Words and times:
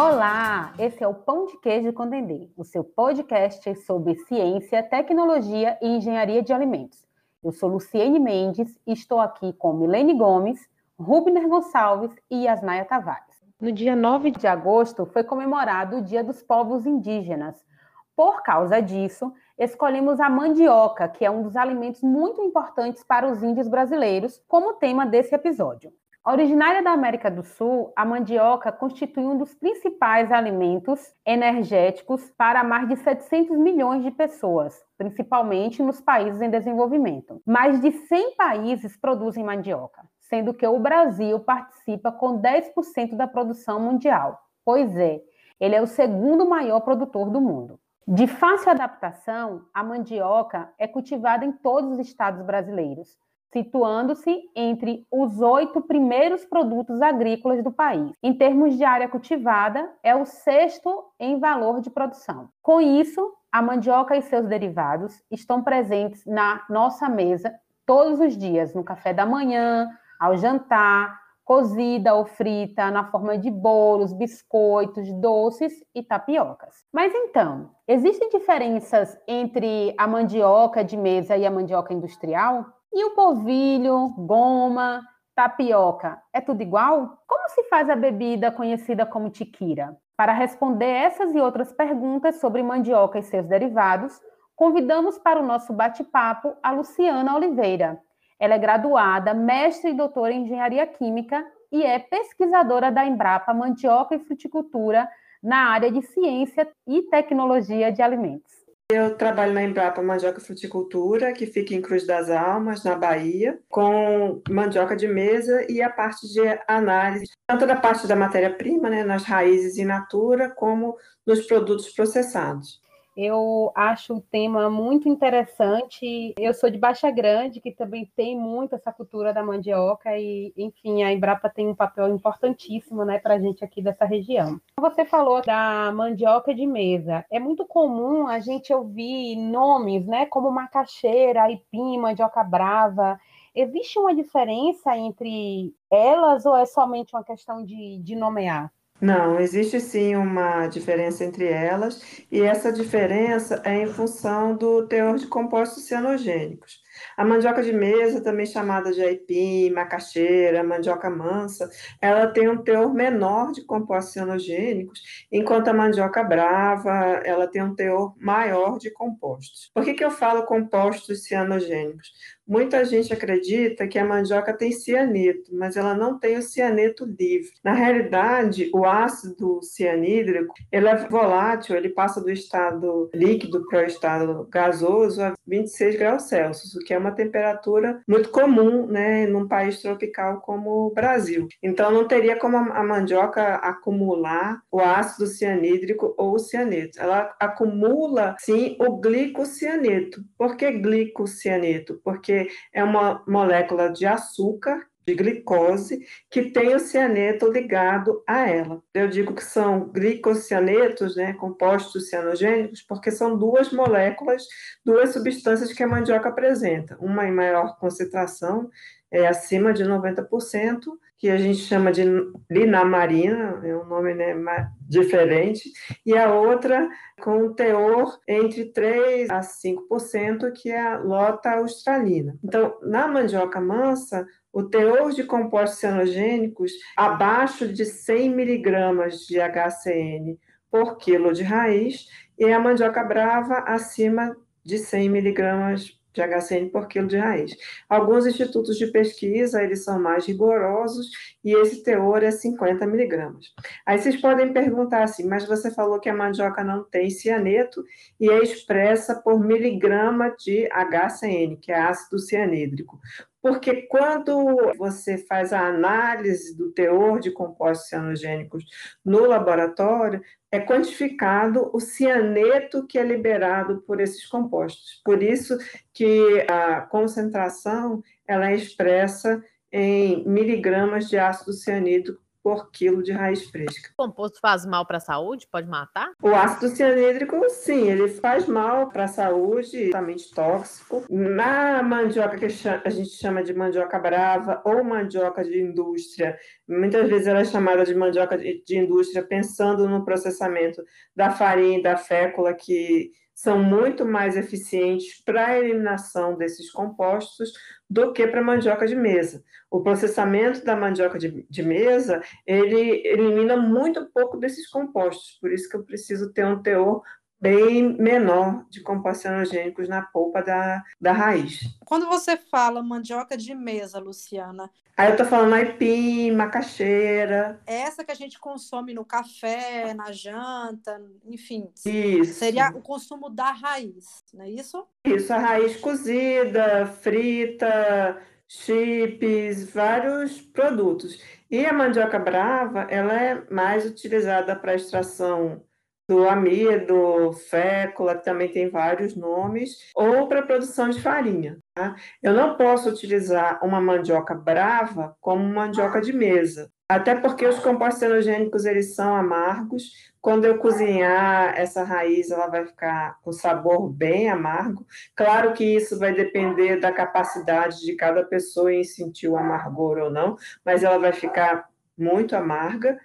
Olá, 0.00 0.74
esse 0.78 1.02
é 1.02 1.08
o 1.08 1.12
Pão 1.12 1.46
de 1.46 1.58
Queijo 1.58 1.92
com 1.92 2.08
Dendê, 2.08 2.48
o 2.56 2.62
seu 2.62 2.84
podcast 2.84 3.74
sobre 3.84 4.14
ciência, 4.14 4.80
tecnologia 4.80 5.76
e 5.82 5.88
engenharia 5.88 6.40
de 6.40 6.52
alimentos. 6.52 7.04
Eu 7.42 7.50
sou 7.50 7.68
Luciene 7.68 8.20
Mendes 8.20 8.78
e 8.86 8.92
estou 8.92 9.18
aqui 9.18 9.52
com 9.54 9.72
Milene 9.72 10.14
Gomes, 10.14 10.70
Rubner 10.96 11.48
Gonçalves 11.48 12.14
e 12.30 12.44
Yasnaia 12.44 12.84
Tavares. 12.84 13.42
No 13.60 13.72
dia 13.72 13.96
9 13.96 14.30
de 14.30 14.46
agosto 14.46 15.04
foi 15.04 15.24
comemorado 15.24 15.96
o 15.96 16.02
Dia 16.02 16.22
dos 16.22 16.44
Povos 16.44 16.86
Indígenas. 16.86 17.66
Por 18.14 18.44
causa 18.44 18.80
disso, 18.80 19.32
escolhemos 19.58 20.20
a 20.20 20.30
mandioca, 20.30 21.08
que 21.08 21.24
é 21.24 21.30
um 21.30 21.42
dos 21.42 21.56
alimentos 21.56 22.02
muito 22.04 22.40
importantes 22.40 23.02
para 23.02 23.26
os 23.26 23.42
índios 23.42 23.66
brasileiros, 23.66 24.40
como 24.46 24.74
tema 24.74 25.04
desse 25.04 25.34
episódio. 25.34 25.92
Originária 26.30 26.82
da 26.82 26.90
América 26.90 27.30
do 27.30 27.42
Sul, 27.42 27.90
a 27.96 28.04
mandioca 28.04 28.70
constitui 28.70 29.24
um 29.24 29.38
dos 29.38 29.54
principais 29.54 30.30
alimentos 30.30 31.00
energéticos 31.24 32.30
para 32.36 32.62
mais 32.62 32.86
de 32.86 32.96
700 32.96 33.56
milhões 33.56 34.02
de 34.02 34.10
pessoas, 34.10 34.78
principalmente 34.98 35.82
nos 35.82 36.02
países 36.02 36.42
em 36.42 36.50
desenvolvimento. 36.50 37.40
Mais 37.46 37.80
de 37.80 37.92
100 37.92 38.36
países 38.36 38.94
produzem 38.94 39.42
mandioca, 39.42 40.02
sendo 40.20 40.52
que 40.52 40.66
o 40.66 40.78
Brasil 40.78 41.40
participa 41.40 42.12
com 42.12 42.38
10% 42.38 43.16
da 43.16 43.26
produção 43.26 43.80
mundial. 43.80 44.38
Pois 44.66 44.94
é, 44.98 45.22
ele 45.58 45.76
é 45.76 45.80
o 45.80 45.86
segundo 45.86 46.46
maior 46.46 46.80
produtor 46.80 47.30
do 47.30 47.40
mundo. 47.40 47.80
De 48.06 48.26
fácil 48.26 48.70
adaptação, 48.70 49.62
a 49.72 49.82
mandioca 49.82 50.70
é 50.78 50.86
cultivada 50.86 51.46
em 51.46 51.52
todos 51.52 51.92
os 51.92 51.98
estados 51.98 52.42
brasileiros, 52.42 53.16
situando-se 53.52 54.40
entre 54.54 55.06
os 55.10 55.40
oito 55.40 55.80
primeiros 55.80 56.44
produtos 56.44 57.00
agrícolas 57.00 57.62
do 57.62 57.72
país. 57.72 58.12
Em 58.22 58.34
termos 58.34 58.76
de 58.76 58.84
área 58.84 59.08
cultivada, 59.08 59.90
é 60.02 60.14
o 60.14 60.24
sexto 60.24 61.04
em 61.18 61.38
valor 61.38 61.80
de 61.80 61.90
produção. 61.90 62.48
Com 62.62 62.80
isso, 62.80 63.32
a 63.50 63.62
mandioca 63.62 64.16
e 64.16 64.22
seus 64.22 64.46
derivados 64.46 65.22
estão 65.30 65.62
presentes 65.62 66.24
na 66.26 66.64
nossa 66.68 67.08
mesa 67.08 67.54
todos 67.86 68.20
os 68.20 68.36
dias, 68.36 68.74
no 68.74 68.84
café 68.84 69.14
da 69.14 69.24
manhã, 69.24 69.88
ao 70.20 70.36
jantar, 70.36 71.18
cozida 71.48 72.14
ou 72.14 72.26
frita 72.26 72.90
na 72.90 73.10
forma 73.10 73.38
de 73.38 73.50
bolos, 73.50 74.12
biscoitos, 74.12 75.10
doces 75.14 75.72
e 75.94 76.02
tapiocas. 76.02 76.84
Mas 76.92 77.10
então, 77.14 77.70
existem 77.86 78.28
diferenças 78.28 79.18
entre 79.26 79.94
a 79.96 80.06
mandioca 80.06 80.84
de 80.84 80.94
mesa 80.94 81.38
e 81.38 81.46
a 81.46 81.50
mandioca 81.50 81.94
industrial? 81.94 82.66
E 82.92 83.04
o 83.04 83.10
polvilho, 83.10 84.08
goma, 84.16 85.02
tapioca, 85.34 86.20
é 86.32 86.40
tudo 86.40 86.62
igual? 86.62 87.22
Como 87.26 87.48
se 87.50 87.64
faz 87.64 87.88
a 87.88 87.94
bebida 87.94 88.50
conhecida 88.50 89.06
como 89.06 89.30
tiquira? 89.30 89.96
Para 90.16 90.32
responder 90.32 90.86
essas 90.86 91.34
e 91.34 91.38
outras 91.38 91.72
perguntas 91.72 92.40
sobre 92.40 92.62
mandioca 92.62 93.18
e 93.18 93.22
seus 93.22 93.46
derivados, 93.46 94.20
convidamos 94.56 95.16
para 95.18 95.38
o 95.38 95.46
nosso 95.46 95.72
bate-papo 95.72 96.56
a 96.60 96.72
Luciana 96.72 97.36
Oliveira. 97.36 98.00
Ela 98.40 98.54
é 98.54 98.58
graduada, 98.58 99.32
mestre 99.32 99.90
e 99.90 99.94
doutora 99.94 100.32
em 100.32 100.42
engenharia 100.42 100.86
química 100.86 101.46
e 101.70 101.84
é 101.84 101.98
pesquisadora 101.98 102.90
da 102.90 103.04
Embrapa 103.04 103.54
Mandioca 103.54 104.16
e 104.16 104.18
Fruticultura 104.18 105.08
na 105.40 105.70
área 105.70 105.92
de 105.92 106.02
ciência 106.02 106.68
e 106.86 107.02
tecnologia 107.02 107.92
de 107.92 108.02
alimentos. 108.02 108.57
Eu 108.90 109.14
trabalho 109.18 109.52
na 109.52 109.62
Embrapa 109.62 110.00
Mandioca 110.02 110.40
Fruticultura, 110.40 111.34
que 111.34 111.44
fica 111.44 111.74
em 111.74 111.82
Cruz 111.82 112.06
das 112.06 112.30
Almas, 112.30 112.82
na 112.82 112.96
Bahia, 112.96 113.60
com 113.68 114.40
mandioca 114.48 114.96
de 114.96 115.06
mesa 115.06 115.70
e 115.70 115.82
a 115.82 115.90
parte 115.90 116.26
de 116.26 116.40
análise, 116.66 117.30
tanto 117.46 117.66
da 117.66 117.76
parte 117.76 118.06
da 118.06 118.16
matéria-prima, 118.16 118.88
né, 118.88 119.04
nas 119.04 119.24
raízes 119.24 119.76
in 119.76 119.84
natura, 119.84 120.48
como 120.48 120.96
nos 121.26 121.46
produtos 121.46 121.90
processados. 121.90 122.80
Eu 123.20 123.72
acho 123.74 124.14
o 124.14 124.20
tema 124.20 124.70
muito 124.70 125.08
interessante. 125.08 126.34
Eu 126.38 126.54
sou 126.54 126.70
de 126.70 126.78
Baixa 126.78 127.10
Grande, 127.10 127.60
que 127.60 127.72
também 127.72 128.08
tem 128.14 128.38
muito 128.38 128.76
essa 128.76 128.92
cultura 128.92 129.34
da 129.34 129.42
mandioca, 129.42 130.16
e, 130.16 130.52
enfim, 130.56 131.02
a 131.02 131.12
Embrapa 131.12 131.50
tem 131.50 131.66
um 131.66 131.74
papel 131.74 132.14
importantíssimo 132.14 133.04
né, 133.04 133.18
para 133.18 133.34
a 133.34 133.38
gente 133.40 133.64
aqui 133.64 133.82
dessa 133.82 134.04
região. 134.04 134.60
Você 134.80 135.04
falou 135.04 135.42
da 135.42 135.90
mandioca 135.92 136.54
de 136.54 136.64
mesa. 136.64 137.24
É 137.28 137.40
muito 137.40 137.66
comum 137.66 138.28
a 138.28 138.38
gente 138.38 138.72
ouvir 138.72 139.34
nomes 139.34 140.06
né, 140.06 140.24
como 140.26 140.48
macaxeira, 140.52 141.42
aipim, 141.42 141.98
mandioca 141.98 142.44
brava. 142.44 143.18
Existe 143.52 143.98
uma 143.98 144.14
diferença 144.14 144.96
entre 144.96 145.74
elas 145.90 146.46
ou 146.46 146.56
é 146.56 146.64
somente 146.64 147.16
uma 147.16 147.24
questão 147.24 147.64
de, 147.64 147.98
de 147.98 148.14
nomear? 148.14 148.72
Não, 149.00 149.38
existe 149.38 149.78
sim 149.78 150.16
uma 150.16 150.66
diferença 150.66 151.24
entre 151.24 151.44
elas, 151.46 152.02
e 152.32 152.42
essa 152.42 152.72
diferença 152.72 153.62
é 153.64 153.82
em 153.82 153.86
função 153.86 154.56
do 154.56 154.88
teor 154.88 155.16
de 155.16 155.28
compostos 155.28 155.84
cianogênicos. 155.84 156.82
A 157.16 157.24
mandioca 157.24 157.62
de 157.62 157.72
mesa, 157.72 158.20
também 158.20 158.44
chamada 158.44 158.90
de 158.90 159.00
aipim, 159.00 159.70
macaxeira, 159.70 160.64
mandioca 160.64 161.08
mansa, 161.08 161.70
ela 162.02 162.26
tem 162.26 162.48
um 162.48 162.60
teor 162.60 162.92
menor 162.92 163.52
de 163.52 163.64
compostos 163.64 164.14
cianogênicos, 164.14 165.00
enquanto 165.30 165.68
a 165.68 165.74
mandioca 165.74 166.24
brava, 166.24 166.90
ela 167.24 167.46
tem 167.46 167.62
um 167.62 167.76
teor 167.76 168.14
maior 168.18 168.78
de 168.78 168.90
compostos. 168.90 169.70
Por 169.72 169.84
que, 169.84 169.94
que 169.94 170.04
eu 170.04 170.10
falo 170.10 170.44
compostos 170.44 171.22
cianogênicos? 171.22 172.12
Muita 172.48 172.82
gente 172.82 173.12
acredita 173.12 173.86
que 173.86 173.98
a 173.98 174.04
mandioca 174.04 174.54
tem 174.54 174.72
cianeto, 174.72 175.54
mas 175.54 175.76
ela 175.76 175.94
não 175.94 176.18
tem 176.18 176.38
o 176.38 176.42
cianeto 176.42 177.04
livre. 177.04 177.50
Na 177.62 177.74
realidade, 177.74 178.70
o 178.72 178.86
ácido 178.86 179.60
cianídrico, 179.62 180.54
ele 180.72 180.88
é 180.88 180.96
volátil, 181.08 181.76
ele 181.76 181.90
passa 181.90 182.22
do 182.22 182.30
estado 182.30 183.10
líquido 183.14 183.66
para 183.68 183.80
o 183.80 183.86
estado 183.86 184.48
gasoso 184.50 185.22
a 185.22 185.34
26 185.46 185.96
graus 185.96 186.22
Celsius, 186.22 186.74
o 186.74 186.80
que 186.80 186.94
é 186.94 186.98
uma 186.98 187.12
temperatura 187.12 188.00
muito 188.08 188.30
comum, 188.30 188.86
né, 188.86 189.26
num 189.26 189.46
país 189.46 189.82
tropical 189.82 190.40
como 190.40 190.86
o 190.86 190.94
Brasil. 190.94 191.48
Então, 191.62 191.90
não 191.90 192.08
teria 192.08 192.36
como 192.36 192.56
a 192.56 192.82
mandioca 192.82 193.56
acumular 193.56 194.62
o 194.72 194.80
ácido 194.80 195.26
cianídrico 195.26 196.14
ou 196.16 196.34
o 196.34 196.38
cianeto. 196.38 196.98
Ela 196.98 197.34
acumula, 197.38 198.36
sim, 198.38 198.74
o 198.80 198.96
glicocianeto. 198.96 200.22
Por 200.38 200.56
que 200.56 200.70
glicocianeto? 200.72 202.00
Porque 202.02 202.37
é 202.72 202.84
uma 202.84 203.22
molécula 203.26 203.90
de 203.90 204.06
açúcar 204.06 204.86
de 205.08 205.14
glicose 205.14 206.06
que 206.30 206.50
tem 206.50 206.74
o 206.74 206.78
cianeto 206.78 207.50
ligado 207.50 208.22
a 208.26 208.46
ela. 208.46 208.82
Eu 208.92 209.08
digo 209.08 209.34
que 209.34 209.42
são 209.42 209.88
glicocianetos, 209.88 211.16
né, 211.16 211.32
compostos 211.32 212.10
cianogênicos, 212.10 212.82
porque 212.82 213.10
são 213.10 213.36
duas 213.38 213.72
moléculas, 213.72 214.42
duas 214.84 215.14
substâncias 215.14 215.72
que 215.72 215.82
a 215.82 215.88
mandioca 215.88 216.28
apresenta, 216.28 216.98
uma 217.00 217.26
em 217.26 217.32
maior 217.32 217.78
concentração, 217.78 218.68
é 219.10 219.26
acima 219.26 219.72
de 219.72 219.82
90%, 219.84 220.82
que 221.18 221.28
a 221.28 221.36
gente 221.36 221.58
chama 221.58 221.90
de 221.90 222.04
linamarina, 222.48 223.60
é 223.64 223.76
um 223.76 223.84
nome 223.84 224.14
né, 224.14 224.34
diferente, 224.80 225.70
e 226.06 226.16
a 226.16 226.32
outra 226.32 226.88
com 227.20 227.52
teor 227.52 228.18
entre 228.26 228.66
3 228.66 229.28
a 229.28 229.40
5%, 229.40 230.52
que 230.52 230.70
é 230.70 230.80
a 230.80 230.98
lota 230.98 231.50
australina. 231.50 232.38
Então, 232.42 232.78
na 232.82 233.08
mandioca 233.08 233.60
mansa, 233.60 234.24
o 234.52 234.62
teor 234.62 235.10
de 235.10 235.24
compostos 235.24 235.80
cianogênicos 235.80 236.72
abaixo 236.96 237.66
de 237.66 237.84
100 237.84 238.30
miligramas 238.30 239.26
de 239.26 239.38
HCN 239.40 240.38
por 240.70 240.98
quilo 240.98 241.32
de 241.32 241.42
raiz 241.42 242.06
e 242.38 242.44
a 242.52 242.60
mandioca 242.60 243.02
brava 243.02 243.58
acima 243.66 244.36
de 244.64 244.78
100 244.78 245.08
miligramas 245.08 245.98
de 246.18 246.22
HCN 246.22 246.70
por 246.70 246.88
quilo 246.88 247.06
de 247.06 247.16
raiz. 247.16 247.56
Alguns 247.88 248.26
institutos 248.26 248.76
de 248.76 248.88
pesquisa, 248.88 249.62
eles 249.62 249.84
são 249.84 250.00
mais 250.00 250.26
rigorosos 250.26 251.08
e 251.44 251.54
esse 251.54 251.82
teor 251.82 252.22
é 252.22 252.30
50 252.30 252.86
miligramas. 252.86 253.46
Aí 253.86 253.98
vocês 253.98 254.20
podem 254.20 254.52
perguntar 254.52 255.04
assim, 255.04 255.26
mas 255.26 255.46
você 255.46 255.70
falou 255.70 256.00
que 256.00 256.08
a 256.08 256.14
mandioca 256.14 256.64
não 256.64 256.82
tem 256.84 257.08
cianeto 257.10 257.84
e 258.20 258.28
é 258.28 258.42
expressa 258.42 259.14
por 259.14 259.38
miligrama 259.38 260.34
de 260.38 260.68
HCN, 260.68 261.56
que 261.56 261.70
é 261.70 261.78
ácido 261.78 262.18
cianídrico. 262.18 262.98
Porque 263.40 263.82
quando 263.82 264.74
você 264.76 265.18
faz 265.18 265.52
a 265.52 265.66
análise 265.66 266.56
do 266.56 266.72
teor 266.72 267.20
de 267.20 267.30
compostos 267.30 267.88
cianogênicos 267.88 268.64
no 269.04 269.26
laboratório, 269.26 270.22
é 270.50 270.58
quantificado 270.58 271.70
o 271.72 271.80
cianeto 271.80 272.86
que 272.86 272.98
é 272.98 273.04
liberado 273.04 273.82
por 273.86 274.00
esses 274.00 274.26
compostos. 274.26 275.00
Por 275.04 275.22
isso 275.22 275.56
que 275.92 276.44
a 276.50 276.80
concentração 276.82 278.02
ela 278.26 278.50
é 278.50 278.54
expressa 278.54 279.42
em 279.70 280.26
miligramas 280.26 281.08
de 281.08 281.18
ácido 281.18 281.52
cianídrico 281.52 282.27
por 282.42 282.70
quilo 282.70 283.02
de 283.02 283.12
raiz 283.12 283.48
fresca. 283.50 283.90
O 283.96 284.06
composto 284.06 284.38
faz 284.40 284.64
mal 284.64 284.86
para 284.86 284.98
a 284.98 285.00
saúde? 285.00 285.46
Pode 285.50 285.68
matar? 285.68 286.12
O 286.22 286.28
ácido 286.28 286.68
cianídrico, 286.68 287.36
sim, 287.50 287.88
ele 287.90 288.08
faz 288.08 288.46
mal 288.46 288.88
para 288.88 289.04
a 289.04 289.08
saúde, 289.08 289.86
totalmente 289.86 290.32
tóxico. 290.34 291.04
Na 291.08 291.82
mandioca 291.82 292.38
que 292.38 292.46
a 292.46 292.90
gente 292.90 293.10
chama 293.10 293.42
de 293.42 293.54
mandioca 293.54 293.98
brava 293.98 294.62
ou 294.64 294.82
mandioca 294.84 295.44
de 295.44 295.60
indústria, 295.60 296.38
muitas 296.68 297.08
vezes 297.08 297.26
ela 297.26 297.40
é 297.40 297.44
chamada 297.44 297.84
de 297.84 297.94
mandioca 297.94 298.38
de 298.38 298.78
indústria 298.78 299.22
pensando 299.22 299.88
no 299.88 300.04
processamento 300.04 300.82
da 301.14 301.30
farinha 301.30 301.78
e 301.78 301.82
da 301.82 301.96
fécula 301.96 302.54
que 302.54 303.10
são 303.38 303.62
muito 303.62 304.04
mais 304.04 304.36
eficientes 304.36 305.22
para 305.24 305.46
a 305.46 305.58
eliminação 305.60 306.36
desses 306.36 306.72
compostos 306.72 307.52
do 307.88 308.12
que 308.12 308.26
para 308.26 308.40
a 308.40 308.44
mandioca 308.44 308.84
de 308.84 308.96
mesa. 308.96 309.44
O 309.70 309.80
processamento 309.80 310.64
da 310.64 310.74
mandioca 310.74 311.16
de, 311.20 311.46
de, 311.48 311.62
mesa, 311.62 312.20
ele 312.44 313.06
elimina 313.06 313.56
muito 313.56 314.10
pouco 314.12 314.36
desses 314.36 314.68
compostos, 314.68 315.38
por 315.40 315.52
isso 315.52 315.68
que 315.68 315.76
eu 315.76 315.84
preciso 315.84 316.32
ter 316.32 316.44
um 316.44 316.60
teor 316.60 317.00
bem 317.40 317.94
menor 317.94 318.64
de 318.68 318.80
compostos 318.80 319.50
na 319.88 320.02
polpa 320.02 320.42
da, 320.42 320.82
da 321.00 321.12
raiz. 321.12 321.60
Quando 321.84 322.06
você 322.06 322.36
fala 322.36 322.82
mandioca 322.82 323.36
de 323.36 323.54
mesa, 323.54 323.98
Luciana... 323.98 324.70
Aí 324.96 325.12
eu 325.12 325.16
tô 325.16 325.24
falando 325.24 325.54
aipim, 325.54 326.32
macaxeira... 326.32 327.60
É 327.64 327.82
essa 327.82 328.04
que 328.04 328.10
a 328.10 328.16
gente 328.16 328.36
consome 328.40 328.92
no 328.92 329.04
café, 329.04 329.94
na 329.94 330.10
janta, 330.10 331.00
enfim. 331.24 331.70
Isso. 331.86 332.34
Seria 332.34 332.70
o 332.70 332.82
consumo 332.82 333.30
da 333.30 333.52
raiz, 333.52 334.24
não 334.34 334.44
é 334.44 334.50
isso? 334.50 334.84
Isso, 335.04 335.32
a 335.32 335.38
raiz 335.38 335.76
cozida, 335.76 336.86
frita, 337.00 338.20
chips, 338.48 339.72
vários 339.72 340.40
produtos. 340.40 341.22
E 341.48 341.64
a 341.64 341.72
mandioca 341.72 342.18
brava, 342.18 342.80
ela 342.90 343.12
é 343.14 343.46
mais 343.50 343.86
utilizada 343.86 344.56
para 344.56 344.74
extração 344.74 345.62
do 346.08 346.26
amido, 346.26 347.32
fécula, 347.50 348.16
que 348.16 348.24
também 348.24 348.48
tem 348.48 348.70
vários 348.70 349.14
nomes, 349.14 349.90
ou 349.94 350.26
para 350.26 350.42
produção 350.42 350.88
de 350.88 351.02
farinha. 351.02 351.58
Tá? 351.74 351.94
Eu 352.22 352.32
não 352.32 352.56
posso 352.56 352.88
utilizar 352.88 353.62
uma 353.62 353.80
mandioca 353.80 354.34
brava 354.34 355.14
como 355.20 355.44
mandioca 355.44 356.00
de 356.00 356.14
mesa, 356.14 356.72
até 356.88 357.14
porque 357.14 357.46
os 357.46 357.58
compostos 357.58 358.00
xenogênicos 358.00 358.64
eles 358.64 358.94
são 358.94 359.14
amargos. 359.14 360.08
Quando 360.20 360.46
eu 360.46 360.58
cozinhar 360.58 361.54
essa 361.56 361.84
raiz, 361.84 362.30
ela 362.30 362.48
vai 362.48 362.66
ficar 362.66 363.18
com 363.22 363.30
sabor 363.30 363.90
bem 363.90 364.30
amargo. 364.30 364.86
Claro 365.14 365.52
que 365.52 365.64
isso 365.64 365.98
vai 365.98 366.14
depender 366.14 366.80
da 366.80 366.90
capacidade 366.90 367.84
de 367.84 367.94
cada 367.94 368.24
pessoa 368.24 368.72
em 368.72 368.82
sentir 368.82 369.28
o 369.28 369.36
amargor 369.36 369.98
ou 369.98 370.10
não, 370.10 370.36
mas 370.64 370.82
ela 370.82 370.98
vai 370.98 371.12
ficar 371.12 371.68
muito 371.98 372.36
amarga. 372.36 372.98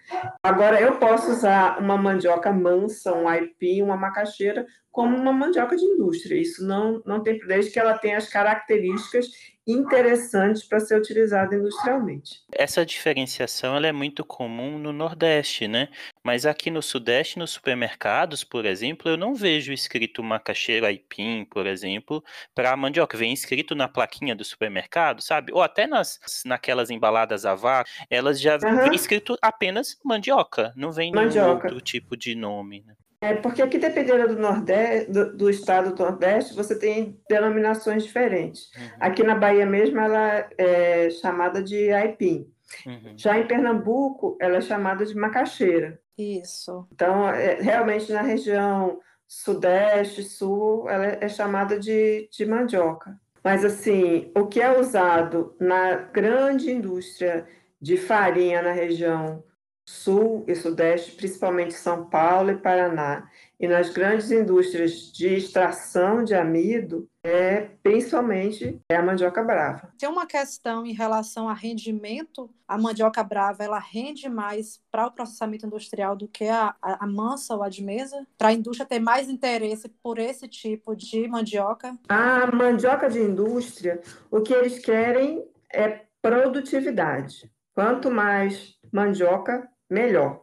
Agora, 0.43 0.79
eu 0.79 0.97
posso 0.99 1.31
usar 1.31 1.79
uma 1.79 1.97
mandioca 1.97 2.53
mansa, 2.53 3.13
um 3.13 3.27
aipim, 3.27 3.81
uma 3.81 3.97
macaxeira, 3.97 4.65
como 4.93 5.17
uma 5.17 5.33
mandioca 5.33 5.75
de 5.75 5.83
indústria. 5.83 6.39
Isso 6.39 6.65
não, 6.65 7.01
não 7.03 7.21
tem 7.21 7.39
desde 7.39 7.71
que 7.71 7.79
ela 7.79 7.97
tenha 7.97 8.15
as 8.15 8.29
características 8.29 9.25
interessantes 9.65 10.63
para 10.63 10.79
ser 10.79 10.97
utilizada 10.97 11.55
industrialmente. 11.55 12.41
Essa 12.51 12.85
diferenciação 12.85 13.75
ela 13.75 13.87
é 13.87 13.91
muito 13.91 14.23
comum 14.23 14.77
no 14.77 14.93
Nordeste, 14.93 15.67
né? 15.67 15.87
Mas 16.23 16.45
aqui 16.45 16.69
no 16.69 16.81
Sudeste, 16.81 17.39
nos 17.39 17.51
supermercados, 17.51 18.43
por 18.43 18.65
exemplo, 18.65 19.09
eu 19.09 19.17
não 19.17 19.33
vejo 19.33 19.73
escrito 19.73 20.21
macaxeira 20.21 20.87
aipim, 20.87 21.45
por 21.45 21.65
exemplo, 21.65 22.23
para 22.53 22.71
a 22.71 22.77
mandioca. 22.77 23.17
Vem 23.17 23.33
escrito 23.33 23.73
na 23.73 23.87
plaquinha 23.87 24.35
do 24.35 24.43
supermercado, 24.43 25.23
sabe? 25.23 25.51
Ou 25.53 25.63
até 25.63 25.87
nas, 25.87 26.19
naquelas 26.45 26.91
embaladas 26.91 27.45
a 27.45 27.55
vácuo, 27.55 27.89
elas 28.11 28.39
já 28.39 28.59
uhum. 28.61 28.83
vem 28.83 28.93
escrito 28.93 29.35
apenas 29.41 29.97
mandioca, 30.05 30.71
não 30.75 30.91
vem 30.91 31.11
nenhum 31.11 31.49
outro 31.49 31.81
tipo 31.81 32.15
de 32.15 32.35
nome. 32.35 32.83
Né? 32.85 32.93
É 33.23 33.35
porque 33.35 33.61
aqui, 33.61 33.77
dependendo 33.77 34.35
do, 34.35 34.41
Nordeste, 34.41 35.09
do, 35.09 35.37
do, 35.37 35.49
estado 35.49 35.95
do 35.95 36.03
Nordeste, 36.03 36.53
você 36.53 36.77
tem 36.77 37.17
denominações 37.29 38.03
diferentes. 38.03 38.69
Uhum. 38.75 38.89
Aqui 38.99 39.23
na 39.23 39.33
Bahia 39.33 39.65
mesmo, 39.65 39.97
ela 39.97 40.49
é 40.57 41.09
chamada 41.09 41.63
de 41.63 41.89
aipim. 41.93 42.45
Uhum. 42.85 43.13
Já 43.15 43.39
em 43.39 43.47
Pernambuco, 43.47 44.37
ela 44.41 44.57
é 44.57 44.61
chamada 44.61 45.05
de 45.05 45.15
macaxeira. 45.15 45.97
Isso. 46.17 46.85
Então, 46.91 47.29
é, 47.29 47.61
realmente, 47.61 48.11
na 48.11 48.21
região 48.21 48.99
sudeste, 49.25 50.21
sul, 50.21 50.89
ela 50.89 51.17
é 51.21 51.29
chamada 51.29 51.79
de, 51.79 52.27
de 52.29 52.45
mandioca. 52.45 53.17
Mas, 53.41 53.63
assim, 53.63 54.33
o 54.35 54.47
que 54.47 54.61
é 54.61 54.77
usado 54.77 55.55
na 55.61 55.95
grande 55.95 56.69
indústria 56.69 57.47
de 57.81 57.95
farinha 57.95 58.61
na 58.61 58.73
região 58.73 59.43
Sul 59.85 60.45
e 60.47 60.55
Sudeste, 60.55 61.11
principalmente 61.11 61.73
São 61.73 62.05
Paulo 62.05 62.51
e 62.51 62.57
Paraná, 62.57 63.29
e 63.59 63.67
nas 63.67 63.89
grandes 63.89 64.31
indústrias 64.31 65.11
de 65.11 65.35
extração 65.35 66.23
de 66.23 66.33
amido, 66.33 67.07
é 67.23 67.69
principalmente 67.81 68.81
é 68.89 68.95
a 68.95 69.01
mandioca 69.01 69.41
brava. 69.43 69.93
Tem 69.97 70.09
uma 70.09 70.25
questão 70.25 70.85
em 70.85 70.93
relação 70.93 71.47
a 71.47 71.53
rendimento. 71.53 72.49
A 72.67 72.77
mandioca 72.77 73.23
brava 73.23 73.63
ela 73.63 73.79
rende 73.79 74.27
mais 74.27 74.81
para 74.91 75.07
o 75.07 75.11
processamento 75.11 75.65
industrial 75.65 76.15
do 76.15 76.27
que 76.27 76.45
a, 76.45 76.75
a, 76.81 77.05
a 77.05 77.07
mansa 77.07 77.55
ou 77.55 77.63
a 77.63 77.69
de 77.69 77.83
mesa? 77.83 78.27
Para 78.37 78.49
a 78.49 78.53
indústria 78.53 78.85
ter 78.85 78.99
mais 78.99 79.29
interesse 79.29 79.87
por 80.01 80.19
esse 80.19 80.47
tipo 80.47 80.95
de 80.95 81.27
mandioca? 81.27 81.97
A 82.09 82.47
mandioca 82.47 83.09
de 83.09 83.21
indústria, 83.21 84.01
o 84.29 84.41
que 84.41 84.53
eles 84.53 84.79
querem 84.79 85.45
é 85.73 86.01
produtividade. 86.21 87.49
Quanto 87.73 88.11
mais 88.11 88.77
mandioca, 88.91 89.67
melhor. 89.93 90.41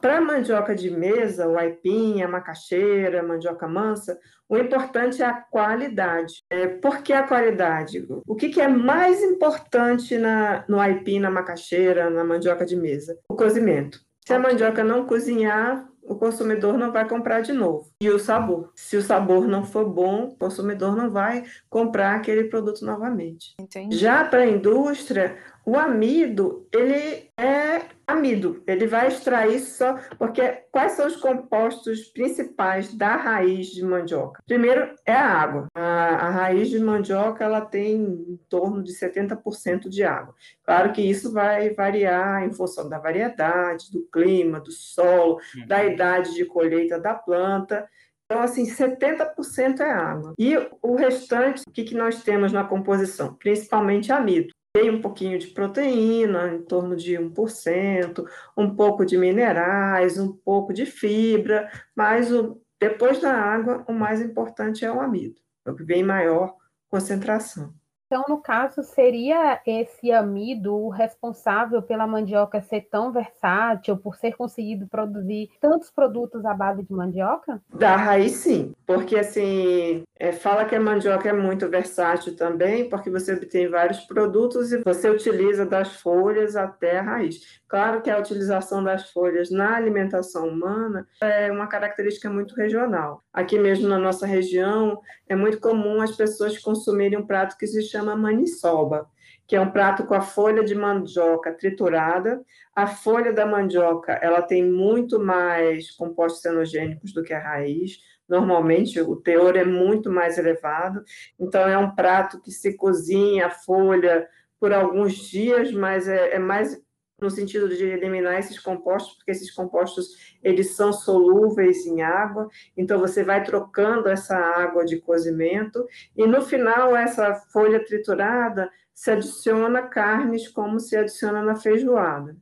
Para 0.00 0.18
a 0.18 0.20
mandioca 0.20 0.74
de 0.74 0.90
mesa, 0.90 1.48
o 1.48 1.58
aipim, 1.58 2.22
a 2.22 2.28
macaxeira, 2.28 3.20
a 3.20 3.22
mandioca 3.22 3.66
mansa, 3.66 4.18
o 4.48 4.56
importante 4.56 5.22
é 5.22 5.26
a 5.26 5.34
qualidade. 5.34 6.44
É, 6.48 6.66
por 6.66 7.02
que 7.02 7.12
a 7.12 7.26
qualidade? 7.26 8.06
O 8.26 8.36
que, 8.36 8.50
que 8.50 8.60
é 8.60 8.68
mais 8.68 9.22
importante 9.22 10.16
na, 10.16 10.64
no 10.68 10.78
aipim, 10.78 11.18
na 11.18 11.30
macaxeira, 11.30 12.08
na 12.08 12.22
mandioca 12.22 12.64
de 12.64 12.76
mesa? 12.76 13.18
O 13.28 13.34
cozimento. 13.34 14.00
Se 14.26 14.32
a 14.32 14.38
mandioca 14.38 14.84
não 14.84 15.06
cozinhar, 15.06 15.88
o 16.02 16.14
consumidor 16.14 16.76
não 16.78 16.92
vai 16.92 17.08
comprar 17.08 17.40
de 17.40 17.52
novo. 17.52 17.90
E 18.00 18.10
o 18.10 18.18
sabor. 18.18 18.70
Se 18.74 18.96
o 18.96 19.02
sabor 19.02 19.46
não 19.48 19.64
for 19.64 19.88
bom, 19.88 20.24
o 20.24 20.36
consumidor 20.36 20.94
não 20.94 21.10
vai 21.10 21.44
comprar 21.68 22.14
aquele 22.14 22.44
produto 22.44 22.84
novamente. 22.84 23.54
Entendi. 23.58 23.96
Já 23.96 24.24
para 24.24 24.40
a 24.40 24.46
indústria, 24.46 25.36
o 25.66 25.76
amido, 25.78 26.68
ele 26.72 27.30
é 27.38 27.82
amido. 28.06 28.62
Ele 28.66 28.86
vai 28.86 29.08
extrair 29.08 29.60
só. 29.60 29.98
Porque 30.18 30.42
quais 30.70 30.92
são 30.92 31.06
os 31.06 31.16
compostos 31.16 32.08
principais 32.08 32.94
da 32.94 33.16
raiz 33.16 33.68
de 33.68 33.82
mandioca? 33.82 34.42
Primeiro 34.46 34.94
é 35.06 35.12
a 35.12 35.26
água. 35.26 35.66
A, 35.74 35.82
a 36.26 36.30
raiz 36.30 36.68
de 36.68 36.78
mandioca 36.78 37.44
ela 37.44 37.62
tem 37.62 37.94
em 37.94 38.38
torno 38.48 38.82
de 38.82 38.92
70% 38.92 39.88
de 39.88 40.04
água. 40.04 40.34
Claro 40.64 40.92
que 40.92 41.02
isso 41.02 41.32
vai 41.32 41.70
variar 41.70 42.44
em 42.44 42.52
função 42.52 42.88
da 42.88 42.98
variedade, 42.98 43.90
do 43.90 44.02
clima, 44.12 44.60
do 44.60 44.70
solo, 44.70 45.38
uhum. 45.56 45.66
da 45.66 45.84
idade 45.84 46.34
de 46.34 46.44
colheita 46.44 46.98
da 46.98 47.14
planta. 47.14 47.88
Então, 48.26 48.40
assim, 48.40 48.64
70% 48.64 49.80
é 49.80 49.90
água. 49.90 50.34
E 50.38 50.56
o 50.82 50.94
restante, 50.94 51.62
o 51.66 51.70
que, 51.70 51.84
que 51.84 51.94
nós 51.94 52.22
temos 52.22 52.52
na 52.52 52.64
composição? 52.64 53.34
Principalmente 53.34 54.12
amido 54.12 54.54
tem 54.74 54.90
um 54.90 55.00
pouquinho 55.00 55.38
de 55.38 55.46
proteína, 55.46 56.52
em 56.52 56.62
torno 56.62 56.96
de 56.96 57.14
1%, 57.14 58.28
um 58.56 58.74
pouco 58.74 59.06
de 59.06 59.16
minerais, 59.16 60.18
um 60.18 60.32
pouco 60.32 60.74
de 60.74 60.84
fibra, 60.84 61.70
mas 61.94 62.32
o, 62.32 62.60
depois 62.80 63.20
da 63.20 63.32
água, 63.32 63.84
o 63.88 63.92
mais 63.92 64.20
importante 64.20 64.84
é 64.84 64.90
o 64.90 65.00
amido, 65.00 65.40
é 65.64 65.70
o 65.70 65.76
que 65.76 65.84
vem 65.84 66.00
em 66.00 66.04
maior 66.04 66.56
concentração. 66.88 67.72
Então, 68.06 68.24
no 68.28 68.40
caso, 68.40 68.82
seria 68.82 69.60
esse 69.66 70.12
amido 70.12 70.74
o 70.74 70.90
responsável 70.90 71.82
pela 71.82 72.06
mandioca 72.06 72.60
ser 72.60 72.82
tão 72.90 73.10
versátil, 73.12 73.96
por 73.96 74.16
ser 74.16 74.36
conseguido 74.36 74.86
produzir 74.86 75.50
tantos 75.60 75.90
produtos 75.90 76.44
à 76.44 76.52
base 76.52 76.82
de 76.82 76.92
mandioca? 76.92 77.60
Da 77.72 77.96
raiz, 77.96 78.32
sim. 78.32 78.74
Porque, 78.86 79.16
assim, 79.16 80.04
é, 80.18 80.32
fala 80.32 80.64
que 80.64 80.74
a 80.74 80.80
mandioca 80.80 81.28
é 81.28 81.32
muito 81.32 81.68
versátil 81.68 82.36
também, 82.36 82.88
porque 82.88 83.10
você 83.10 83.32
obtém 83.34 83.68
vários 83.68 84.00
produtos 84.00 84.72
e 84.72 84.82
você 84.82 85.08
utiliza 85.08 85.64
das 85.64 85.96
folhas 85.96 86.56
até 86.56 86.98
a 86.98 87.02
raiz. 87.02 87.60
Claro 87.66 88.02
que 88.02 88.10
a 88.10 88.18
utilização 88.18 88.84
das 88.84 89.10
folhas 89.10 89.50
na 89.50 89.74
alimentação 89.74 90.46
humana 90.46 91.08
é 91.20 91.50
uma 91.50 91.66
característica 91.66 92.30
muito 92.30 92.54
regional. 92.54 93.22
Aqui 93.32 93.58
mesmo 93.58 93.88
na 93.88 93.98
nossa 93.98 94.26
região, 94.26 95.00
é 95.28 95.34
muito 95.34 95.58
comum 95.58 96.00
as 96.00 96.14
pessoas 96.14 96.56
consumirem 96.58 97.18
um 97.18 97.26
prato 97.26 97.56
que 97.58 97.66
se 97.66 97.82
chama 97.94 98.16
maniçoba, 98.16 99.08
que 99.46 99.54
é 99.54 99.60
um 99.60 99.70
prato 99.70 100.04
com 100.04 100.14
a 100.14 100.20
folha 100.20 100.64
de 100.64 100.74
mandioca 100.74 101.52
triturada. 101.52 102.42
A 102.74 102.86
folha 102.86 103.32
da 103.32 103.46
mandioca, 103.46 104.12
ela 104.14 104.42
tem 104.42 104.64
muito 104.64 105.20
mais 105.20 105.90
compostos 105.92 106.42
cenogênicos 106.42 107.12
do 107.12 107.22
que 107.22 107.32
a 107.32 107.38
raiz. 107.38 107.98
Normalmente 108.28 109.00
o 109.00 109.16
teor 109.16 109.56
é 109.56 109.64
muito 109.64 110.10
mais 110.10 110.38
elevado. 110.38 111.04
Então 111.38 111.68
é 111.68 111.78
um 111.78 111.94
prato 111.94 112.40
que 112.40 112.50
se 112.50 112.76
cozinha 112.76 113.46
a 113.46 113.50
folha 113.50 114.26
por 114.58 114.72
alguns 114.72 115.14
dias, 115.14 115.70
mas 115.72 116.08
é, 116.08 116.34
é 116.34 116.38
mais 116.38 116.82
no 117.24 117.30
sentido 117.30 117.68
de 117.68 117.84
eliminar 117.84 118.38
esses 118.38 118.58
compostos, 118.58 119.14
porque 119.16 119.30
esses 119.30 119.50
compostos 119.50 120.36
eles 120.42 120.76
são 120.76 120.92
solúveis 120.92 121.86
em 121.86 122.02
água, 122.02 122.48
então 122.76 123.00
você 123.00 123.24
vai 123.24 123.42
trocando 123.42 124.08
essa 124.08 124.36
água 124.36 124.84
de 124.84 125.00
cozimento 125.00 125.86
e 126.14 126.26
no 126.26 126.42
final 126.42 126.94
essa 126.94 127.34
folha 127.34 127.82
triturada 127.84 128.70
se 128.92 129.10
adiciona 129.10 129.82
carnes 129.82 130.48
como 130.48 130.78
se 130.78 130.96
adiciona 130.96 131.42
na 131.42 131.56
feijoada. 131.56 132.36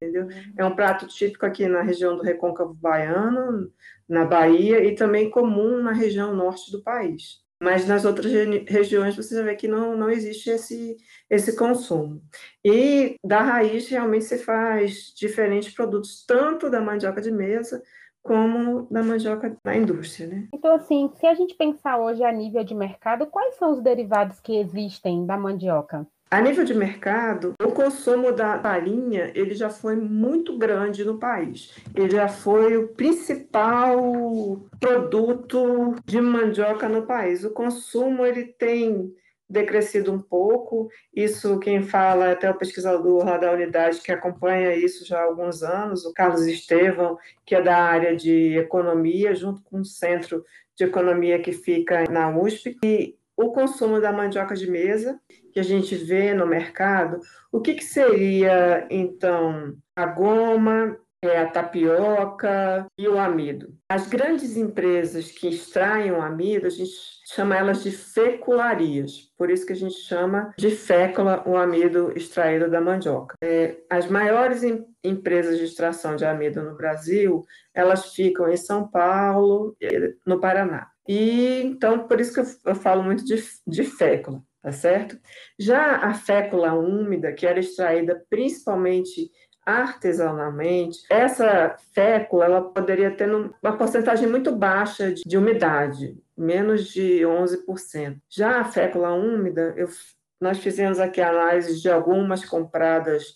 Entendeu? 0.00 0.28
É 0.56 0.64
um 0.64 0.76
prato 0.76 1.08
típico 1.08 1.44
aqui 1.44 1.66
na 1.66 1.82
região 1.82 2.16
do 2.16 2.22
Recôncavo 2.22 2.72
Baiano, 2.72 3.72
na 4.08 4.24
Bahia, 4.24 4.84
e 4.84 4.94
também 4.94 5.28
comum 5.28 5.82
na 5.82 5.90
região 5.90 6.32
norte 6.32 6.70
do 6.70 6.80
país. 6.84 7.42
Mas 7.60 7.86
nas 7.86 8.04
outras 8.04 8.30
regiões 8.68 9.16
você 9.16 9.34
já 9.34 9.42
vê 9.42 9.56
que 9.56 9.66
não, 9.66 9.96
não 9.96 10.08
existe 10.08 10.48
esse, 10.50 10.96
esse 11.28 11.56
consumo. 11.56 12.22
E 12.64 13.16
da 13.24 13.40
raiz 13.40 13.88
realmente 13.88 14.26
se 14.26 14.38
faz 14.38 15.12
diferentes 15.16 15.74
produtos, 15.74 16.24
tanto 16.24 16.70
da 16.70 16.80
mandioca 16.80 17.20
de 17.20 17.32
mesa 17.32 17.82
como 18.22 18.86
da 18.90 19.02
mandioca 19.02 19.56
na 19.64 19.76
indústria, 19.76 20.28
né? 20.28 20.48
Então, 20.54 20.74
assim, 20.74 21.10
se 21.18 21.26
a 21.26 21.34
gente 21.34 21.54
pensar 21.54 21.98
hoje 21.98 22.22
a 22.22 22.30
nível 22.30 22.62
de 22.62 22.74
mercado, 22.74 23.26
quais 23.26 23.56
são 23.56 23.72
os 23.72 23.80
derivados 23.80 24.38
que 24.38 24.56
existem 24.56 25.24
da 25.24 25.36
mandioca? 25.36 26.06
A 26.30 26.42
nível 26.42 26.62
de 26.62 26.74
mercado, 26.74 27.54
o 27.62 27.72
consumo 27.72 28.32
da 28.32 28.60
farinha 28.60 29.32
ele 29.34 29.54
já 29.54 29.70
foi 29.70 29.96
muito 29.96 30.58
grande 30.58 31.02
no 31.02 31.18
país. 31.18 31.74
Ele 31.94 32.10
já 32.10 32.28
foi 32.28 32.76
o 32.76 32.88
principal 32.88 34.60
produto 34.78 35.94
de 36.04 36.20
mandioca 36.20 36.86
no 36.86 37.06
país. 37.06 37.44
O 37.44 37.50
consumo 37.50 38.26
ele 38.26 38.44
tem 38.44 39.14
decrescido 39.48 40.12
um 40.12 40.20
pouco. 40.20 40.90
Isso 41.14 41.58
quem 41.60 41.82
fala 41.82 42.32
até 42.32 42.50
o 42.50 42.58
pesquisador 42.58 43.24
lá 43.24 43.38
da 43.38 43.50
unidade 43.50 44.02
que 44.02 44.12
acompanha 44.12 44.76
isso 44.76 45.06
já 45.06 45.20
há 45.20 45.24
alguns 45.24 45.62
anos, 45.62 46.04
o 46.04 46.12
Carlos 46.12 46.46
Estevão, 46.46 47.16
que 47.46 47.54
é 47.54 47.62
da 47.62 47.78
área 47.78 48.14
de 48.14 48.58
economia, 48.58 49.34
junto 49.34 49.62
com 49.62 49.80
o 49.80 49.84
Centro 49.84 50.44
de 50.76 50.84
Economia 50.84 51.38
que 51.38 51.52
fica 51.52 52.04
na 52.10 52.28
USP. 52.28 52.76
E 52.84 53.16
o 53.34 53.52
consumo 53.52 54.00
da 54.00 54.12
mandioca 54.12 54.54
de 54.54 54.70
mesa, 54.70 55.18
que 55.58 55.60
a 55.60 55.64
gente 55.64 55.96
vê 55.96 56.32
no 56.32 56.46
mercado, 56.46 57.20
o 57.50 57.60
que, 57.60 57.74
que 57.74 57.84
seria, 57.84 58.86
então, 58.88 59.74
a 59.96 60.06
goma, 60.06 60.96
é, 61.20 61.38
a 61.38 61.48
tapioca 61.48 62.86
e 62.96 63.08
o 63.08 63.18
amido? 63.18 63.74
As 63.88 64.06
grandes 64.06 64.56
empresas 64.56 65.32
que 65.32 65.48
extraem 65.48 66.12
o 66.12 66.22
amido, 66.22 66.68
a 66.68 66.70
gente 66.70 66.92
chama 67.26 67.56
elas 67.56 67.82
de 67.82 67.90
fecularias, 67.90 69.32
por 69.36 69.50
isso 69.50 69.66
que 69.66 69.72
a 69.72 69.76
gente 69.76 69.96
chama 69.96 70.54
de 70.56 70.70
fécula 70.70 71.42
o 71.44 71.56
amido 71.56 72.12
extraído 72.16 72.70
da 72.70 72.80
mandioca. 72.80 73.34
É, 73.42 73.78
as 73.90 74.08
maiores 74.08 74.62
em, 74.62 74.86
empresas 75.02 75.58
de 75.58 75.64
extração 75.64 76.14
de 76.14 76.24
amido 76.24 76.62
no 76.62 76.76
Brasil, 76.76 77.44
elas 77.74 78.14
ficam 78.14 78.48
em 78.48 78.56
São 78.56 78.86
Paulo, 78.86 79.76
no 80.24 80.38
Paraná. 80.38 80.88
E 81.08 81.62
então, 81.64 82.06
por 82.06 82.20
isso 82.20 82.32
que 82.32 82.40
eu, 82.40 82.44
eu 82.66 82.74
falo 82.76 83.02
muito 83.02 83.24
de, 83.24 83.42
de 83.66 83.82
fécula, 83.82 84.42
tá 84.62 84.72
certo? 84.72 85.18
Já 85.58 85.96
a 85.96 86.14
fécula 86.14 86.74
úmida, 86.74 87.32
que 87.32 87.46
era 87.46 87.60
extraída 87.60 88.22
principalmente 88.28 89.30
artesanalmente, 89.64 91.00
essa 91.10 91.76
fécula 91.94 92.46
ela 92.46 92.62
poderia 92.62 93.10
ter 93.10 93.28
uma 93.30 93.76
porcentagem 93.76 94.26
muito 94.26 94.50
baixa 94.50 95.12
de, 95.12 95.22
de 95.26 95.36
umidade, 95.36 96.16
menos 96.34 96.88
de 96.88 97.20
11%. 97.20 98.16
Já 98.30 98.60
a 98.60 98.64
fécula 98.64 99.12
úmida, 99.12 99.74
eu, 99.76 99.86
nós 100.40 100.58
fizemos 100.58 100.98
aqui 100.98 101.20
análise 101.20 101.82
de 101.82 101.90
algumas 101.90 102.42
compradas, 102.46 103.34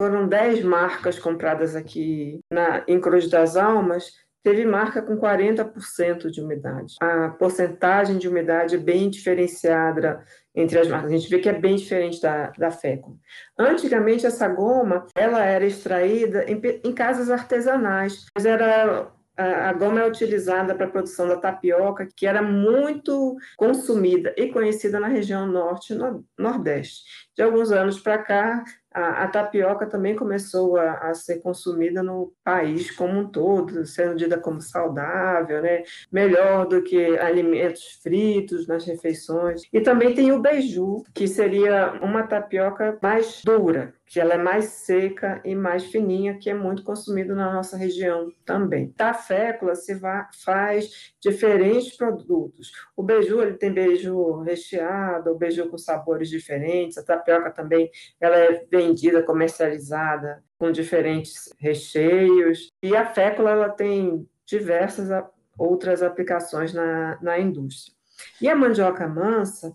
foram 0.00 0.28
10 0.28 0.64
marcas 0.64 1.18
compradas 1.18 1.74
aqui 1.74 2.40
na, 2.50 2.84
em 2.86 3.00
Cruz 3.00 3.30
das 3.30 3.56
Almas, 3.56 4.12
teve 4.42 4.66
marca 4.66 5.00
com 5.00 5.18
40% 5.18 6.30
de 6.30 6.40
umidade. 6.42 6.94
A 7.00 7.30
porcentagem 7.30 8.18
de 8.18 8.28
umidade 8.28 8.74
é 8.74 8.78
bem 8.78 9.08
diferenciada 9.08 10.22
entre 10.54 10.78
as 10.78 10.88
marcas. 10.88 11.12
A 11.12 11.16
gente 11.16 11.30
vê 11.30 11.38
que 11.38 11.48
é 11.48 11.52
bem 11.52 11.76
diferente 11.76 12.20
da, 12.20 12.50
da 12.58 12.70
fécula. 12.70 13.16
Antigamente, 13.58 14.26
essa 14.26 14.48
goma 14.48 15.06
ela 15.14 15.44
era 15.44 15.66
extraída 15.66 16.44
em, 16.44 16.60
em 16.84 16.92
casas 16.92 17.30
artesanais, 17.30 18.26
mas 18.34 18.44
era 18.44 19.10
a 19.40 19.72
goma 19.72 20.00
é 20.00 20.06
utilizada 20.06 20.74
para 20.74 20.86
a 20.86 20.90
produção 20.90 21.26
da 21.26 21.36
tapioca, 21.36 22.06
que 22.14 22.26
era 22.26 22.42
muito 22.42 23.36
consumida 23.56 24.34
e 24.36 24.48
conhecida 24.52 25.00
na 25.00 25.08
região 25.08 25.46
norte 25.46 25.94
e 25.94 26.42
nordeste. 26.42 27.04
De 27.34 27.42
alguns 27.42 27.72
anos 27.72 27.98
para 27.98 28.18
cá, 28.18 28.62
a, 28.92 29.24
a, 29.24 29.28
tapioca 29.28 29.86
também 29.86 30.16
começou 30.16 30.76
a, 30.76 31.10
a, 31.10 31.14
ser 31.14 31.40
consumida 31.40 32.02
no 32.02 32.32
país 32.42 32.90
como 32.90 33.18
um 33.18 33.28
todo, 33.28 33.86
sendo 33.86 34.16
dita 34.16 34.38
como 34.38 34.60
saudável, 34.60 35.62
né? 35.62 35.82
melhor 36.10 36.66
do 36.66 36.82
que 36.82 37.18
alimentos 37.18 38.00
fritos 38.02 38.66
nas 38.66 38.84
refeições. 38.84 39.62
E 39.72 39.80
também 39.80 40.14
tem 40.14 40.32
o 40.32 40.40
beiju, 40.40 41.04
que 41.14 41.28
seria 41.28 41.92
uma 42.02 42.24
tapioca 42.24 42.98
mais 43.02 43.42
dura, 43.44 43.94
que 44.10 44.18
ela 44.18 44.34
é 44.34 44.38
mais 44.38 44.64
seca 44.64 45.40
e 45.44 45.54
mais 45.54 45.84
fininha, 45.84 46.36
que 46.36 46.50
é 46.50 46.54
muito 46.54 46.82
consumido 46.82 47.32
na 47.32 47.52
nossa 47.52 47.76
região 47.76 48.28
também. 48.44 48.92
Da 48.96 49.14
fécula 49.14 49.76
se 49.76 49.96
faz 50.44 51.14
diferentes 51.20 51.96
produtos. 51.96 52.72
O 52.96 53.04
beiju, 53.04 53.40
ele 53.40 53.56
tem 53.56 53.72
beiju 53.72 54.40
recheado, 54.40 55.30
o 55.30 55.38
beiju 55.38 55.68
com 55.68 55.78
sabores 55.78 56.28
diferentes, 56.28 56.98
a 56.98 57.04
tapioca 57.04 57.52
também, 57.52 57.88
ela 58.20 58.36
é 58.36 58.66
vendida, 58.68 59.22
comercializada 59.22 60.42
com 60.58 60.72
diferentes 60.72 61.54
recheios, 61.56 62.68
e 62.82 62.96
a 62.96 63.06
fécula, 63.06 63.52
ela 63.52 63.68
tem 63.68 64.28
diversas 64.44 65.08
outras 65.56 66.02
aplicações 66.02 66.74
na, 66.74 67.16
na 67.22 67.38
indústria. 67.38 67.94
E 68.42 68.48
a 68.48 68.56
mandioca 68.56 69.06
mansa, 69.06 69.72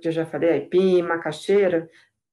que 0.00 0.08
eu 0.08 0.12
já 0.12 0.26
falei, 0.26 0.50
aipim, 0.50 1.00
macaxeira, 1.02 1.88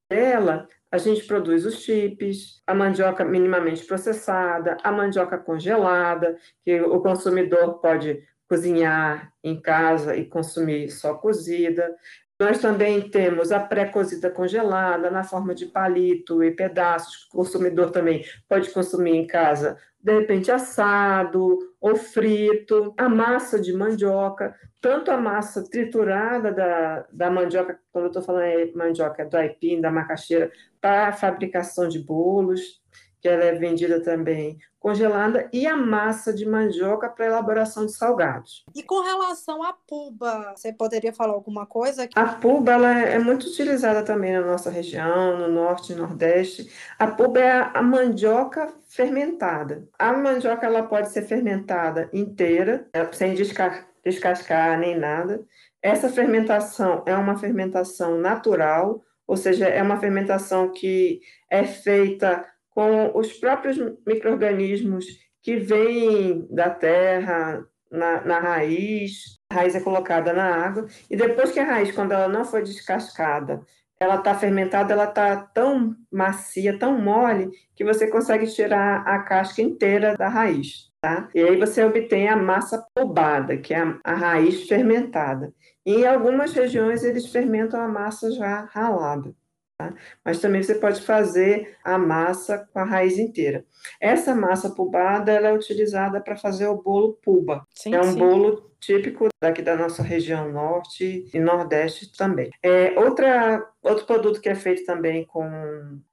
ela 0.09 0.67
a 0.91 0.97
gente 0.97 1.25
produz 1.25 1.65
os 1.65 1.81
chips, 1.81 2.61
a 2.65 2.73
mandioca 2.73 3.23
minimamente 3.23 3.85
processada, 3.85 4.77
a 4.83 4.91
mandioca 4.91 5.37
congelada, 5.37 6.37
que 6.65 6.81
o 6.81 6.99
consumidor 6.99 7.79
pode 7.79 8.21
cozinhar 8.47 9.31
em 9.43 9.61
casa 9.61 10.15
e 10.15 10.25
consumir 10.25 10.89
só 10.89 11.13
cozida. 11.13 11.95
Nós 12.41 12.59
também 12.59 13.09
temos 13.09 13.51
a 13.51 13.59
pré-cozida 13.59 14.31
congelada 14.31 15.11
na 15.11 15.23
forma 15.23 15.53
de 15.53 15.67
palito 15.67 16.43
e 16.43 16.51
pedaços, 16.51 17.25
que 17.25 17.37
o 17.37 17.39
consumidor 17.39 17.91
também 17.91 18.25
pode 18.47 18.71
consumir 18.71 19.11
em 19.11 19.27
casa, 19.27 19.77
de 20.01 20.19
repente 20.19 20.51
assado 20.51 21.57
ou 21.79 21.95
frito. 21.95 22.93
A 22.97 23.09
massa 23.09 23.59
de 23.59 23.73
mandioca, 23.73 24.55
tanto 24.81 25.11
a 25.11 25.17
massa 25.17 25.63
triturada 25.69 26.51
da, 26.51 27.05
da 27.11 27.29
mandioca, 27.29 27.79
quando 27.91 28.05
eu 28.05 28.09
estou 28.09 28.23
falando 28.23 28.43
é 28.43 28.71
mandioca, 28.73 29.23
é 29.23 29.25
do 29.25 29.35
aipim, 29.37 29.81
da 29.81 29.91
macaxeira, 29.91 30.51
para 30.79 31.11
fabricação 31.11 31.87
de 31.87 31.99
bolos, 31.99 32.78
que 33.21 33.27
ela 33.27 33.43
é 33.43 33.53
vendida 33.53 34.01
também 34.01 34.57
congelada, 34.79 35.49
e 35.51 35.67
a 35.67 35.75
massa 35.75 36.33
de 36.33 36.45
mandioca 36.45 37.09
para 37.09 37.25
elaboração 37.25 37.85
de 37.85 37.91
salgados. 37.91 38.63
E 38.73 38.81
com 38.81 39.01
relação 39.01 39.61
à 39.61 39.73
puba, 39.73 40.53
você 40.55 40.71
poderia 40.71 41.11
falar 41.11 41.33
alguma 41.33 41.65
coisa? 41.65 42.07
A 42.15 42.25
puba 42.25 42.71
ela 42.71 42.97
é 42.97 43.19
muito 43.19 43.47
utilizada 43.47 44.03
também 44.03 44.31
na 44.31 44.41
nossa 44.41 44.69
região, 44.69 45.37
no 45.37 45.49
norte 45.49 45.91
e 45.91 45.95
nordeste. 45.95 46.71
A 46.97 47.07
puba 47.07 47.39
é 47.39 47.71
a 47.73 47.81
mandioca 47.81 48.73
fermentada. 48.87 49.85
A 49.99 50.13
mandioca 50.13 50.65
ela 50.65 50.83
pode 50.83 51.09
ser 51.09 51.23
fermentada 51.23 52.09
inteira, 52.13 52.87
é, 52.93 53.05
sem 53.11 53.35
descascar 53.35 54.79
nem 54.79 54.97
nada. 54.97 55.43
Essa 55.81 56.09
fermentação 56.09 57.03
é 57.05 57.15
uma 57.15 57.37
fermentação 57.37 58.17
natural, 58.17 59.01
ou 59.27 59.35
seja, 59.37 59.67
é 59.67 59.81
uma 59.83 59.99
fermentação 59.99 60.71
que 60.71 61.21
é 61.49 61.63
feita 61.65 62.45
com 62.79 63.11
os 63.19 63.33
próprios 63.33 63.77
micro-organismos 64.07 65.05
que 65.43 65.57
vêm 65.57 66.47
da 66.49 66.69
terra, 66.69 67.61
na, 67.91 68.23
na, 68.23 68.39
raiz, 68.39 69.37
a 69.51 69.55
raiz 69.55 69.75
é 69.75 69.81
colocada 69.81 70.31
na 70.31 70.65
água, 70.65 70.87
e 71.11 71.17
depois 71.17 71.51
que 71.51 71.59
a 71.59 71.65
raiz, 71.65 71.91
quando 71.91 72.13
ela 72.13 72.29
não 72.29 72.45
foi 72.45 72.63
descascada, 72.63 73.61
ela 73.99 74.15
está 74.15 74.33
fermentada, 74.33 74.93
ela 74.93 75.09
está 75.09 75.35
tão 75.35 75.93
macia, 76.09 76.79
tão 76.79 76.97
mole, 76.97 77.49
que 77.75 77.83
você 77.83 78.07
consegue 78.07 78.47
tirar 78.47 79.05
a 79.05 79.19
casca 79.23 79.61
inteira 79.61 80.15
da 80.15 80.29
raiz. 80.29 80.89
Tá? 81.01 81.27
E 81.35 81.41
aí 81.41 81.57
você 81.57 81.83
obtém 81.83 82.29
a 82.29 82.37
massa 82.37 82.81
polbada, 82.95 83.57
que 83.57 83.73
é 83.73 83.79
a, 83.81 83.99
a 84.05 84.13
raiz 84.13 84.69
fermentada. 84.69 85.53
E 85.85 85.95
em 85.95 86.07
algumas 86.07 86.53
regiões 86.53 87.03
eles 87.03 87.29
fermentam 87.29 87.81
a 87.81 87.89
massa 87.89 88.31
já 88.31 88.69
ralada. 88.71 89.35
Tá? 89.79 89.93
Mas 90.25 90.41
também 90.41 90.61
você 90.61 90.75
pode 90.75 91.01
fazer 91.01 91.77
a 91.81 91.97
massa 91.97 92.67
com 92.73 92.79
a 92.79 92.83
raiz 92.83 93.17
inteira. 93.17 93.63
Essa 93.97 94.35
massa 94.35 94.69
pulbada 94.69 95.31
ela 95.31 95.47
é 95.47 95.53
utilizada 95.53 96.19
para 96.19 96.35
fazer 96.35 96.67
o 96.67 96.81
bolo 96.81 97.17
puba. 97.23 97.65
Sim, 97.73 97.95
é 97.95 97.99
um 98.01 98.11
sim. 98.11 98.19
bolo 98.19 98.69
típico 98.77 99.29
daqui 99.41 99.61
da 99.61 99.77
nossa 99.77 100.03
região 100.03 100.51
norte 100.51 101.29
e 101.33 101.39
nordeste 101.39 102.11
também. 102.11 102.49
É, 102.61 102.99
outra, 102.99 103.65
outro 103.81 104.05
produto 104.05 104.41
que 104.41 104.49
é 104.49 104.55
feito 104.55 104.83
também 104.85 105.23
com 105.23 105.49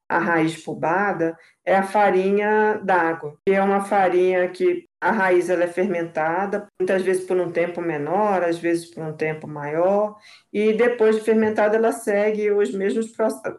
a 0.09 0.19
raiz 0.19 0.63
pubada 0.63 1.37
é 1.65 1.75
a 1.75 1.83
farinha 1.83 2.81
d'água, 2.85 3.37
que 3.45 3.53
é 3.53 3.61
uma 3.61 3.85
farinha 3.85 4.49
que 4.49 4.86
a 5.01 5.11
raiz 5.11 5.51
ela 5.51 5.65
é 5.65 5.67
fermentada, 5.69 6.67
muitas 6.81 7.03
vezes 7.03 7.25
por 7.25 7.39
um 7.39 7.51
tempo 7.53 7.81
menor, 7.81 8.43
às 8.43 8.59
vezes 8.59 8.87
por 8.87 9.03
um 9.03 9.17
tempo 9.17 9.47
maior, 9.47 10.17
e 10.53 10.73
depois 10.73 11.17
de 11.17 11.23
fermentada 11.23 11.77
ela 11.77 11.93
segue 11.93 12.51
os 12.51 12.73
mesmos, 12.73 13.13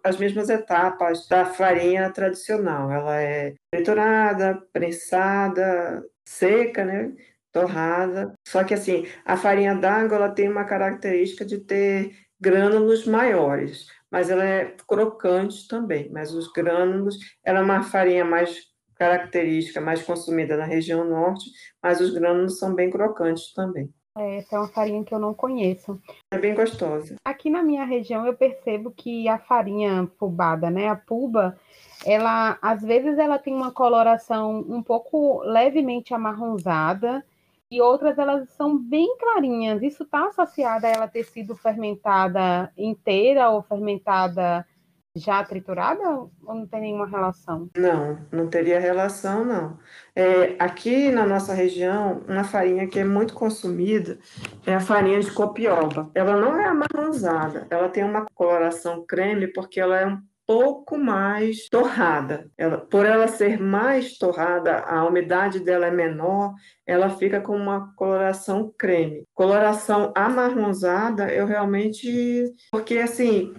as 0.04 0.18
mesmas 0.18 0.50
etapas 0.50 1.28
da 1.28 1.46
farinha 1.46 2.10
tradicional. 2.12 2.92
Ela 2.92 3.22
é 3.22 3.54
triturada, 3.72 4.62
prensada, 4.74 6.04
seca, 6.28 6.84
né? 6.86 7.14
torrada. 7.52 8.34
Só 8.48 8.64
que 8.64 8.74
assim, 8.74 9.08
a 9.26 9.36
farinha 9.38 9.74
d'água 9.76 10.18
ela 10.18 10.30
tem 10.30 10.50
uma 10.50 10.66
característica 10.66 11.46
de 11.46 11.60
ter 11.60 12.16
grânulos 12.40 13.06
maiores 13.08 13.88
mas 14.12 14.30
ela 14.30 14.44
é 14.44 14.76
crocante 14.88 15.68
também. 15.68 16.10
Mas 16.12 16.34
os 16.34 16.52
grânulos, 16.52 17.18
ela 17.44 17.60
é 17.60 17.62
uma 17.62 17.84
farinha 17.84 18.26
mais 18.26 18.62
característica, 18.98 19.80
mais 19.80 20.02
consumida 20.04 20.58
na 20.58 20.66
região 20.66 21.06
norte, 21.06 21.50
mas 21.82 22.02
os 22.02 22.14
grânulos 22.14 22.60
são 22.60 22.74
bem 22.74 22.90
crocantes 22.90 23.54
também. 23.54 23.90
É, 24.18 24.38
essa 24.38 24.56
é 24.56 24.60
uma 24.60 24.68
farinha 24.68 25.04
que 25.04 25.14
eu 25.14 25.20
não 25.20 25.34
conheço. 25.34 26.02
É 26.32 26.40
bem 26.40 26.56
gostosa. 26.56 27.16
Aqui 27.24 27.52
na 27.52 27.62
minha 27.62 27.86
região 27.86 28.26
eu 28.26 28.34
percebo 28.34 28.92
que 28.92 29.28
a 29.28 29.38
farinha 29.38 30.10
pubada, 30.18 30.72
né, 30.72 30.90
a 30.90 30.96
puba, 30.96 31.56
ela 32.04 32.58
às 32.62 32.82
vezes 32.82 33.20
ela 33.20 33.38
tem 33.38 33.54
uma 33.54 33.72
coloração 33.72 34.66
um 34.68 34.82
pouco 34.82 35.42
levemente 35.44 36.16
amarronzada 36.16 37.24
e 37.70 37.80
outras 37.80 38.18
elas 38.18 38.50
são 38.50 38.78
bem 38.78 39.16
clarinhas. 39.20 39.84
Isso 39.84 40.04
está 40.04 40.28
associado 40.28 40.88
a 40.88 40.90
ela 40.90 41.08
ter 41.08 41.24
sido 41.24 41.56
fermentada 41.56 42.72
inteira 42.76 43.50
ou 43.52 43.62
fermentada 43.62 44.66
já 45.18 45.44
triturada 45.44 46.02
ou 46.10 46.32
não 46.44 46.68
tem 46.68 46.82
nenhuma 46.82 47.08
relação? 47.08 47.70
Não, 47.76 48.18
não 48.32 48.48
teria 48.48 48.80
relação, 48.80 49.44
não. 49.44 49.78
É, 50.16 50.56
aqui 50.60 51.12
na 51.12 51.26
nossa 51.26 51.54
região, 51.54 52.24
uma 52.28 52.44
farinha 52.44 52.88
que 52.88 53.00
é 53.00 53.04
muito 53.04 53.34
consumida 53.34 54.18
é 54.66 54.76
a 54.76 54.80
farinha 54.80 55.20
de 55.20 55.32
copioba. 55.32 56.10
Ela 56.14 56.38
não 56.38 56.60
é 56.60 56.66
amarronzada, 56.66 57.68
ela 57.70 57.90
tem 57.90 58.04
uma 58.04 58.26
coloração 58.34 59.06
creme 59.06 59.48
porque 59.48 59.80
ela 59.80 60.00
é 60.00 60.06
um 60.06 60.22
pouco 60.48 60.98
mais 60.98 61.68
torrada. 61.68 62.50
Ela, 62.58 62.78
por 62.78 63.06
ela 63.06 63.28
ser 63.28 63.60
mais 63.60 64.18
torrada, 64.18 64.80
a 64.80 65.06
umidade 65.06 65.60
dela 65.60 65.88
é 65.88 65.92
menor, 65.92 66.54
ela 66.86 67.10
fica 67.10 67.42
com 67.42 67.56
uma 67.56 67.94
coloração 67.96 68.74
creme. 68.78 69.26
Coloração 69.36 70.14
amarronzada, 70.16 71.30
eu 71.32 71.46
realmente. 71.46 72.46
Porque, 72.72 72.98
assim, 72.98 73.54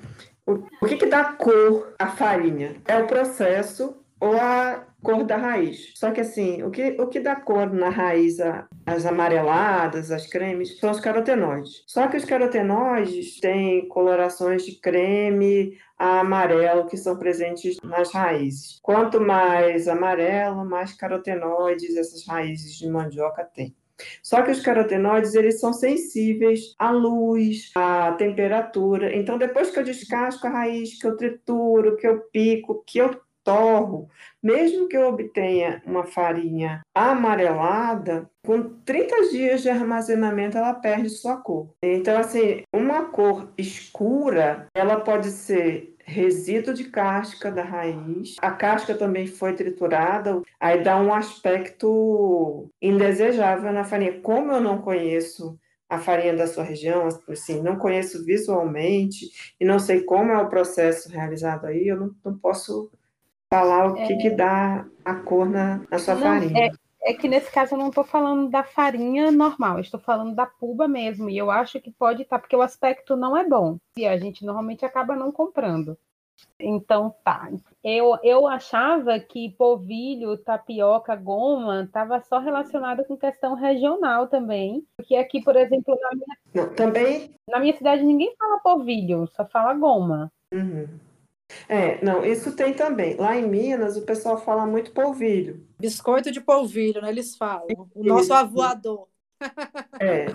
o, 0.52 0.87
que, 0.87 0.97
que 0.97 1.07
dá 1.07 1.25
cor 1.33 1.95
à 1.99 2.07
farinha? 2.09 2.76
É 2.87 2.99
o 2.99 3.07
processo 3.07 4.02
ou 4.21 4.33
a 4.37 4.87
cor 5.02 5.25
da 5.25 5.37
raiz. 5.37 5.93
Só 5.95 6.11
que 6.11 6.21
assim, 6.21 6.62
o 6.62 6.71
que, 6.71 6.97
o 7.00 7.07
que 7.07 7.21
dá 7.21 7.37
cor 7.37 7.73
na 7.73 7.88
raiz, 7.88 8.38
as 8.87 9.07
amareladas, 9.07 10.11
as 10.11 10.26
cremes, 10.26 10.78
são 10.78 10.90
os 10.90 11.00
carotenoides. 11.00 11.85
Só 11.87 12.09
que 12.09 12.17
os 12.17 12.25
carotenoides 12.25 13.38
têm 13.40 13.87
colorações 13.88 14.64
de 14.64 14.81
creme 14.81 15.78
a 15.99 16.21
amarelo 16.21 16.87
que 16.87 16.97
são 16.97 17.19
presentes 17.19 17.76
nas 17.83 18.12
raízes. 18.12 18.78
Quanto 18.83 19.21
mais 19.21 19.87
amarelo, 19.87 20.64
mais 20.64 20.95
carotenoides 20.95 21.97
essas 21.97 22.26
raízes 22.26 22.76
de 22.76 22.88
mandioca 22.88 23.45
têm. 23.45 23.76
Só 24.23 24.43
que 24.43 24.50
os 24.50 24.61
carotenoides, 24.61 25.35
eles 25.35 25.61
são 25.61 25.73
sensíveis 25.73 26.75
à 26.78 26.90
luz, 26.90 27.71
à 27.75 28.12
temperatura. 28.12 29.14
Então, 29.17 29.38
depois 29.38 29.71
que 29.71 29.78
eu 29.78 29.85
descasco 29.85 30.47
a 30.47 30.50
raiz, 30.50 30.99
que 30.99 31.07
eu 31.07 31.17
trituro, 31.17 31.97
que 31.97 32.07
eu 32.07 32.21
pico, 32.33 32.83
que 32.87 32.99
eu 32.99 33.21
torro, 33.49 34.11
mesmo 34.43 34.88
que 34.88 34.97
eu 34.97 35.09
obtenha 35.09 35.83
uma 35.87 36.05
farinha 36.05 36.83
amarelada, 36.95 38.28
com 38.45 38.62
30 38.85 39.31
dias 39.31 39.62
de 39.62 39.71
armazenamento 39.71 40.59
ela 40.59 40.75
perde 40.75 41.09
sua 41.09 41.38
cor. 41.38 41.71
Então, 41.83 42.19
assim, 42.19 42.62
uma 42.71 43.07
cor 43.07 43.50
escura, 43.57 44.67
ela 44.75 45.00
pode 45.00 45.31
ser 45.31 45.95
resíduo 46.05 46.75
de 46.75 46.85
casca 46.85 47.51
da 47.51 47.62
raiz. 47.62 48.37
A 48.40 48.51
casca 48.51 48.94
também 48.94 49.27
foi 49.27 49.55
triturada, 49.55 50.42
aí 50.61 50.83
dá 50.83 50.99
um 50.99 51.12
aspecto 51.12 52.68
indesejável 52.83 53.72
na 53.72 53.85
farinha. 53.85 54.20
Como 54.20 54.53
eu 54.53 54.61
não 54.61 54.79
conheço 54.79 55.59
a 55.88 55.99
farinha 55.99 56.37
da 56.37 56.46
sua 56.46 56.64
região, 56.64 57.09
assim, 57.29 57.62
não 57.62 57.77
conheço 57.77 58.22
visualmente 58.25 59.55
e 59.59 59.64
não 59.64 59.79
sei 59.79 60.03
como 60.03 60.33
é 60.33 60.37
o 60.37 60.49
processo 60.49 61.11
realizado 61.11 61.66
aí, 61.66 61.88
eu 61.88 61.99
não, 61.99 62.11
não 62.22 62.38
posso 62.38 62.90
falar 63.52 63.88
o 63.88 63.94
que, 63.94 64.12
é... 64.12 64.16
que 64.16 64.30
dá 64.30 64.87
a 65.04 65.14
cor 65.14 65.48
na, 65.48 65.80
na 65.90 65.98
sua 65.98 66.14
não, 66.14 66.22
farinha. 66.22 66.66
É, 66.66 67.11
é, 67.11 67.14
que 67.14 67.28
nesse 67.28 67.50
caso 67.50 67.74
eu 67.74 67.78
não 67.78 67.88
estou 67.88 68.04
falando 68.04 68.50
da 68.50 68.62
farinha 68.62 69.30
normal, 69.30 69.80
estou 69.80 70.00
falando 70.00 70.34
da 70.34 70.46
puba 70.46 70.87
mesmo. 70.87 71.30
E 71.30 71.38
eu 71.38 71.50
acho 71.50 71.80
que 71.80 71.90
pode 71.90 72.22
estar, 72.22 72.37
tá, 72.37 72.40
porque 72.40 72.56
o 72.56 72.62
aspecto 72.62 73.16
não 73.16 73.37
é 73.37 73.48
bom. 73.48 73.78
E 73.96 74.06
a 74.06 74.18
gente 74.18 74.44
normalmente 74.44 74.84
acaba 74.84 75.16
não 75.16 75.32
comprando. 75.32 75.96
Então 76.61 77.14
tá. 77.24 77.50
Eu, 77.82 78.16
eu 78.22 78.46
achava 78.46 79.18
que 79.18 79.50
polvilho, 79.50 80.37
tapioca, 80.38 81.16
goma 81.16 81.82
estava 81.82 82.20
só 82.20 82.38
relacionado 82.38 83.04
com 83.04 83.16
questão 83.16 83.54
regional 83.54 84.28
também. 84.28 84.84
Porque 84.96 85.16
aqui, 85.16 85.42
por 85.42 85.56
exemplo, 85.56 85.98
na 86.00 86.11
minha, 86.12 86.38
não, 86.54 86.74
também... 86.74 87.34
na 87.48 87.58
minha 87.58 87.76
cidade 87.76 88.04
ninguém 88.04 88.34
fala 88.38 88.61
polvilho, 88.61 89.26
só 89.34 89.44
fala 89.46 89.74
goma. 89.74 90.30
Uhum. 90.52 90.87
É, 91.68 92.02
não, 92.04 92.24
isso 92.24 92.54
tem 92.54 92.74
também. 92.74 93.16
Lá 93.16 93.37
em 93.37 93.48
Minas, 93.48 93.96
o 93.96 94.02
pessoal 94.04 94.38
fala 94.38 94.66
muito 94.66 94.92
polvilho. 94.92 95.66
Biscoito 95.78 96.30
de 96.30 96.40
polvilho, 96.40 97.00
né? 97.00 97.08
Eles 97.08 97.37
falam. 97.37 97.66
O 97.94 98.04
nosso 98.04 98.32
avoador. 98.32 99.08
É, 100.00 100.26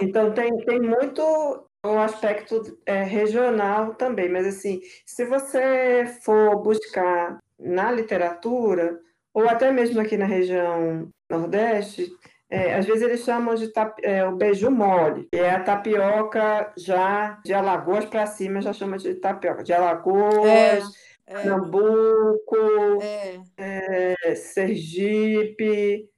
então 0.00 0.32
tem, 0.32 0.56
tem 0.64 0.80
muito 0.80 1.22
o 1.22 1.98
aspecto 1.98 2.78
é, 2.86 3.02
regional 3.02 3.94
também, 3.94 4.30
mas 4.30 4.46
assim, 4.46 4.80
se 5.04 5.26
você 5.26 6.06
for 6.22 6.62
buscar 6.62 7.38
na 7.58 7.92
literatura, 7.92 8.98
ou 9.34 9.46
até 9.46 9.70
mesmo 9.70 10.00
aqui 10.00 10.16
na 10.16 10.24
região 10.24 11.12
Nordeste, 11.30 12.10
é, 12.48 12.74
às 12.74 12.86
vezes 12.86 13.02
eles 13.02 13.24
chamam 13.24 13.54
de 13.54 13.72
é, 14.02 14.24
o 14.24 14.36
beiju 14.36 14.70
mole, 14.70 15.28
que 15.32 15.38
é 15.38 15.50
a 15.50 15.62
tapioca 15.62 16.72
já 16.76 17.40
de 17.44 17.52
Alagoas 17.52 18.04
para 18.04 18.26
cima, 18.26 18.60
já 18.60 18.72
chama 18.72 18.98
de 18.98 19.14
tapioca. 19.14 19.64
De 19.64 19.72
Alagoas, 19.72 20.46
é, 20.46 20.78
é. 21.26 21.34
Pernambuco, 21.34 23.02
é. 23.02 24.14
é. 24.24 24.34
Sergipe, 24.36 26.08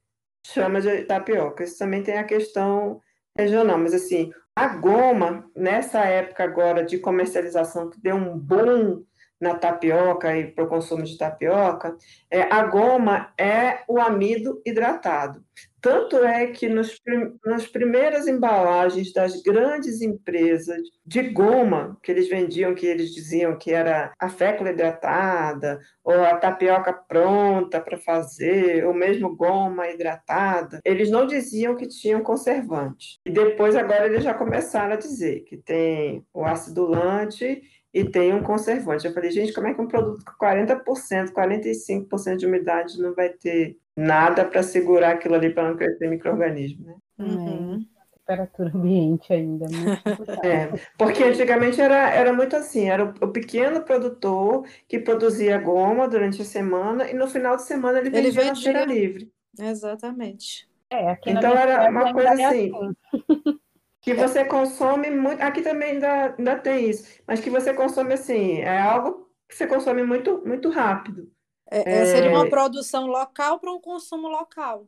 chama 0.46 0.80
de 0.82 1.04
tapioca. 1.04 1.64
Isso 1.64 1.78
também 1.78 2.02
tem 2.02 2.18
a 2.18 2.24
questão 2.24 3.00
regional, 3.36 3.78
mas 3.78 3.94
assim, 3.94 4.30
a 4.54 4.68
goma, 4.68 5.48
nessa 5.56 6.00
época 6.00 6.44
agora 6.44 6.84
de 6.84 6.98
comercialização, 6.98 7.88
que 7.88 8.00
deu 8.00 8.16
um 8.16 8.36
boom 8.36 9.04
na 9.40 9.54
tapioca 9.54 10.36
e 10.36 10.48
para 10.48 10.64
o 10.64 10.68
consumo 10.68 11.04
de 11.04 11.16
tapioca, 11.16 11.96
é, 12.30 12.42
a 12.42 12.64
goma 12.64 13.32
é 13.38 13.84
o 13.86 14.00
amido 14.00 14.60
hidratado. 14.66 15.42
Tanto 15.80 16.16
é 16.16 16.48
que 16.48 16.68
nos, 16.68 17.00
nas 17.44 17.66
primeiras 17.66 18.26
embalagens 18.26 19.12
das 19.12 19.40
grandes 19.42 20.00
empresas 20.00 20.80
de 21.06 21.22
goma, 21.22 21.96
que 22.02 22.10
eles 22.10 22.28
vendiam, 22.28 22.74
que 22.74 22.86
eles 22.86 23.14
diziam 23.14 23.56
que 23.56 23.72
era 23.72 24.12
a 24.18 24.28
fécula 24.28 24.70
hidratada, 24.70 25.78
ou 26.02 26.14
a 26.14 26.36
tapioca 26.36 26.92
pronta 26.92 27.80
para 27.80 27.98
fazer, 27.98 28.84
ou 28.84 28.92
mesmo 28.92 29.36
goma 29.36 29.88
hidratada, 29.88 30.80
eles 30.84 31.10
não 31.10 31.26
diziam 31.26 31.76
que 31.76 31.86
tinham 31.86 32.22
conservante. 32.22 33.20
E 33.24 33.30
depois, 33.30 33.76
agora, 33.76 34.06
eles 34.06 34.24
já 34.24 34.34
começaram 34.34 34.94
a 34.94 34.98
dizer 34.98 35.44
que 35.44 35.56
tem 35.56 36.24
o 36.32 36.44
acidulante 36.44 37.62
e 37.92 38.04
tem 38.04 38.34
um 38.34 38.42
conservante. 38.42 39.06
Eu 39.06 39.14
falei, 39.14 39.30
gente, 39.30 39.52
como 39.52 39.66
é 39.66 39.74
que 39.74 39.80
um 39.80 39.88
produto 39.88 40.24
com 40.24 40.44
40%, 40.44 41.32
45% 41.32 42.36
de 42.36 42.46
umidade 42.46 43.00
não 43.00 43.14
vai 43.14 43.30
ter 43.30 43.76
nada 43.98 44.44
para 44.44 44.62
segurar 44.62 45.14
aquilo 45.14 45.34
ali 45.34 45.50
para 45.50 45.68
não 45.68 45.76
crescer 45.76 46.08
microorganismo, 46.08 46.86
né? 46.86 46.94
Uhum. 47.18 47.84
Temperatura 48.14 48.70
ambiente 48.72 49.32
ainda, 49.32 49.66
né? 49.66 50.00
é, 50.44 50.68
porque 50.96 51.24
antigamente 51.24 51.80
era, 51.80 52.10
era 52.10 52.32
muito 52.32 52.54
assim, 52.54 52.88
era 52.88 53.04
o, 53.04 53.08
o, 53.24 53.32
pequeno 53.32 53.82
produtor 53.82 54.64
que 54.86 55.00
produzia 55.00 55.58
goma 55.58 56.06
durante 56.06 56.40
a 56.40 56.44
semana 56.44 57.10
e 57.10 57.14
no 57.14 57.26
final 57.26 57.56
de 57.56 57.62
semana 57.62 57.98
ele 57.98 58.10
vendia, 58.10 58.28
ele 58.28 58.30
vendia... 58.30 58.52
na 58.52 58.56
feira 58.56 58.84
livre. 58.84 59.32
Exatamente. 59.58 60.68
É, 60.90 61.18
então 61.26 61.52
era 61.52 61.90
uma 61.90 62.12
coisa 62.12 62.32
assim. 62.32 62.70
assim. 62.72 63.58
que 64.00 64.14
você 64.14 64.44
consome 64.44 65.10
muito. 65.10 65.42
Aqui 65.42 65.60
também 65.60 65.92
ainda, 65.92 66.36
ainda 66.38 66.56
tem 66.56 66.88
isso, 66.88 67.20
mas 67.26 67.40
que 67.40 67.50
você 67.50 67.74
consome 67.74 68.14
assim, 68.14 68.58
é 68.60 68.80
algo 68.80 69.28
que 69.48 69.56
você 69.56 69.66
consome 69.66 70.04
muito, 70.04 70.40
muito 70.46 70.70
rápido. 70.70 71.28
É, 71.70 72.00
é, 72.00 72.06
seria 72.06 72.30
uma 72.30 72.48
produção 72.48 73.06
local 73.06 73.58
para 73.58 73.72
um 73.72 73.80
consumo 73.80 74.28
local. 74.28 74.86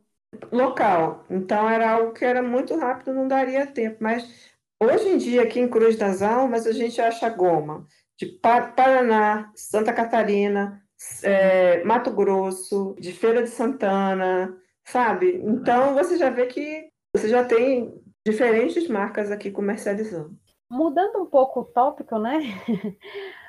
Local. 0.51 1.25
Então 1.29 1.69
era 1.69 1.91
algo 1.91 2.13
que 2.13 2.25
era 2.25 2.41
muito 2.41 2.75
rápido, 2.75 3.13
não 3.13 3.27
daria 3.27 3.67
tempo. 3.67 3.97
Mas 3.99 4.27
hoje 4.81 5.09
em 5.09 5.17
dia, 5.17 5.43
aqui 5.43 5.59
em 5.59 5.69
Cruz 5.69 5.95
das 5.95 6.21
Almas, 6.21 6.65
a 6.65 6.71
gente 6.71 6.99
acha 6.99 7.29
goma 7.29 7.85
de 8.17 8.27
Paraná, 8.27 9.51
Santa 9.55 9.91
Catarina, 9.91 10.81
é, 11.23 11.83
Mato 11.83 12.11
Grosso, 12.11 12.95
de 12.99 13.11
Feira 13.11 13.41
de 13.41 13.49
Santana, 13.49 14.55
sabe? 14.85 15.41
Então 15.43 15.95
você 15.95 16.17
já 16.17 16.29
vê 16.29 16.45
que 16.45 16.89
você 17.15 17.27
já 17.27 17.43
tem 17.43 17.93
diferentes 18.25 18.87
marcas 18.87 19.31
aqui 19.31 19.49
comercializando. 19.51 20.37
Mudando 20.71 21.21
um 21.21 21.25
pouco 21.25 21.59
o 21.59 21.65
tópico, 21.65 22.17
né? 22.17 22.39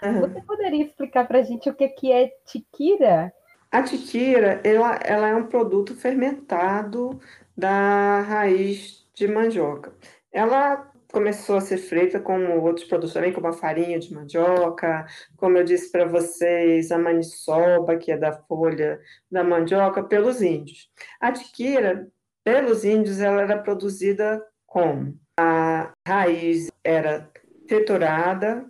Uhum. 0.03 0.21
Você 0.23 0.43
poderia 0.43 0.85
explicar 0.85 1.29
para 1.29 1.39
a 1.39 1.43
gente 1.43 1.71
o 1.71 1.75
que, 1.75 1.87
que 1.87 2.11
é 2.11 2.33
tiquira? 2.45 3.33
A 3.71 3.81
tiquira, 3.81 4.61
ela, 4.65 4.99
ela 5.05 5.29
é 5.29 5.35
um 5.37 5.47
produto 5.47 5.95
fermentado 5.95 7.21
da 7.57 8.23
raiz 8.23 9.07
de 9.15 9.29
mandioca. 9.29 9.93
Ela 10.33 10.91
começou 11.13 11.59
a 11.59 11.61
ser 11.61 11.79
feita 11.79 12.19
como 12.19 12.61
outros 12.61 12.89
produtos 12.89 13.15
também, 13.15 13.33
como 13.33 13.47
a 13.47 13.53
farinha 13.53 14.01
de 14.01 14.13
mandioca, 14.13 15.07
como 15.37 15.57
eu 15.57 15.63
disse 15.63 15.93
para 15.93 16.05
vocês, 16.05 16.91
a 16.91 16.99
maniçoba, 16.99 17.97
que 17.97 18.11
é 18.11 18.17
da 18.17 18.33
folha 18.33 19.01
da 19.31 19.45
mandioca, 19.45 20.03
pelos 20.03 20.43
índios. 20.43 20.91
A 21.21 21.31
tiquira, 21.31 22.09
pelos 22.43 22.85
índios, 22.85 23.21
ela 23.21 23.43
era 23.43 23.63
produzida 23.63 24.45
como? 24.67 25.17
A 25.39 25.93
raiz 26.05 26.72
era 26.85 27.31
triturada, 27.67 28.67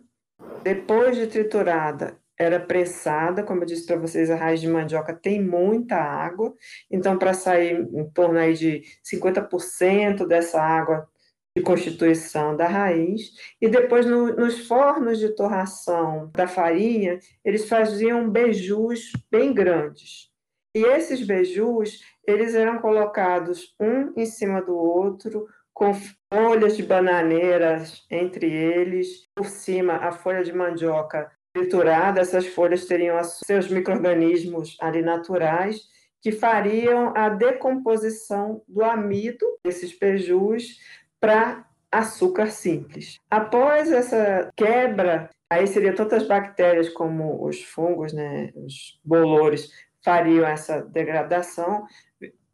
depois 0.62 1.16
de 1.16 1.26
triturada, 1.26 2.16
era 2.38 2.58
pressada, 2.58 3.42
como 3.42 3.62
eu 3.62 3.66
disse 3.66 3.86
para 3.86 3.96
vocês, 3.96 4.30
a 4.30 4.36
raiz 4.36 4.60
de 4.60 4.68
mandioca 4.68 5.14
tem 5.14 5.42
muita 5.42 5.96
água, 5.96 6.54
então 6.90 7.18
para 7.18 7.34
sair 7.34 7.76
em 7.92 8.10
torno 8.10 8.38
aí 8.38 8.54
de 8.54 8.82
50% 9.04 10.26
dessa 10.26 10.60
água 10.60 11.08
de 11.54 11.62
constituição 11.62 12.56
da 12.56 12.66
raiz, 12.66 13.30
e 13.60 13.68
depois 13.68 14.06
no, 14.06 14.34
nos 14.34 14.66
fornos 14.66 15.18
de 15.18 15.28
torração 15.34 16.30
da 16.34 16.46
farinha, 16.46 17.18
eles 17.44 17.68
faziam 17.68 18.28
beijus 18.30 19.12
bem 19.30 19.52
grandes. 19.52 20.30
E 20.74 20.82
esses 20.82 21.22
beijus, 21.26 22.00
eles 22.26 22.54
eram 22.54 22.78
colocados 22.78 23.74
um 23.78 24.14
em 24.16 24.24
cima 24.24 24.62
do 24.62 24.74
outro, 24.74 25.46
com 25.72 25.92
folhas 26.32 26.76
de 26.76 26.82
bananeiras 26.82 28.04
entre 28.10 28.46
eles, 28.46 29.28
por 29.34 29.46
cima 29.46 29.94
a 29.94 30.12
folha 30.12 30.42
de 30.44 30.52
mandioca 30.52 31.30
triturada, 31.52 32.20
essas 32.20 32.46
folhas 32.46 32.86
teriam 32.86 33.22
seus 33.22 33.68
micro-organismos 33.68 34.76
ali 34.80 35.02
naturais, 35.02 35.82
que 36.20 36.32
fariam 36.32 37.12
a 37.16 37.28
decomposição 37.28 38.62
do 38.68 38.84
amido 38.84 39.44
desses 39.64 39.96
beijus 39.98 40.78
para 41.20 41.66
açúcar 41.90 42.50
simples. 42.50 43.18
Após 43.30 43.90
essa 43.92 44.50
quebra, 44.56 45.28
aí 45.50 45.66
seriam 45.66 45.94
tantas 45.94 46.26
bactérias 46.26 46.88
como 46.88 47.44
os 47.46 47.62
fungos, 47.62 48.12
né, 48.12 48.50
os 48.54 48.98
bolores, 49.04 49.70
fariam 50.02 50.46
essa 50.46 50.80
degradação, 50.80 51.84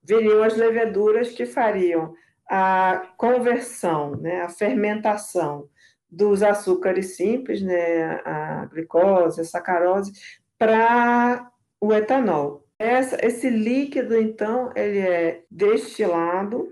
viriam 0.03 0.43
as 0.43 0.57
leveduras 0.57 1.31
que 1.31 1.47
fariam 1.47 2.15
a 2.49 3.09
conversão, 3.17 4.17
né, 4.17 4.43
a 4.43 4.49
fermentação 4.49 5.69
dos 6.11 6.43
açúcares 6.43 7.17
simples, 7.17 7.61
né, 7.61 8.21
a 8.25 8.67
glicose, 8.67 9.41
a 9.41 9.45
sacarose, 9.45 10.13
para 10.59 11.51
o 11.81 11.93
etanol. 11.93 12.65
Essa, 12.79 13.19
esse 13.25 13.51
líquido, 13.51 14.17
então, 14.17 14.73
ele 14.75 15.01
é 15.01 15.43
destilado 15.51 16.71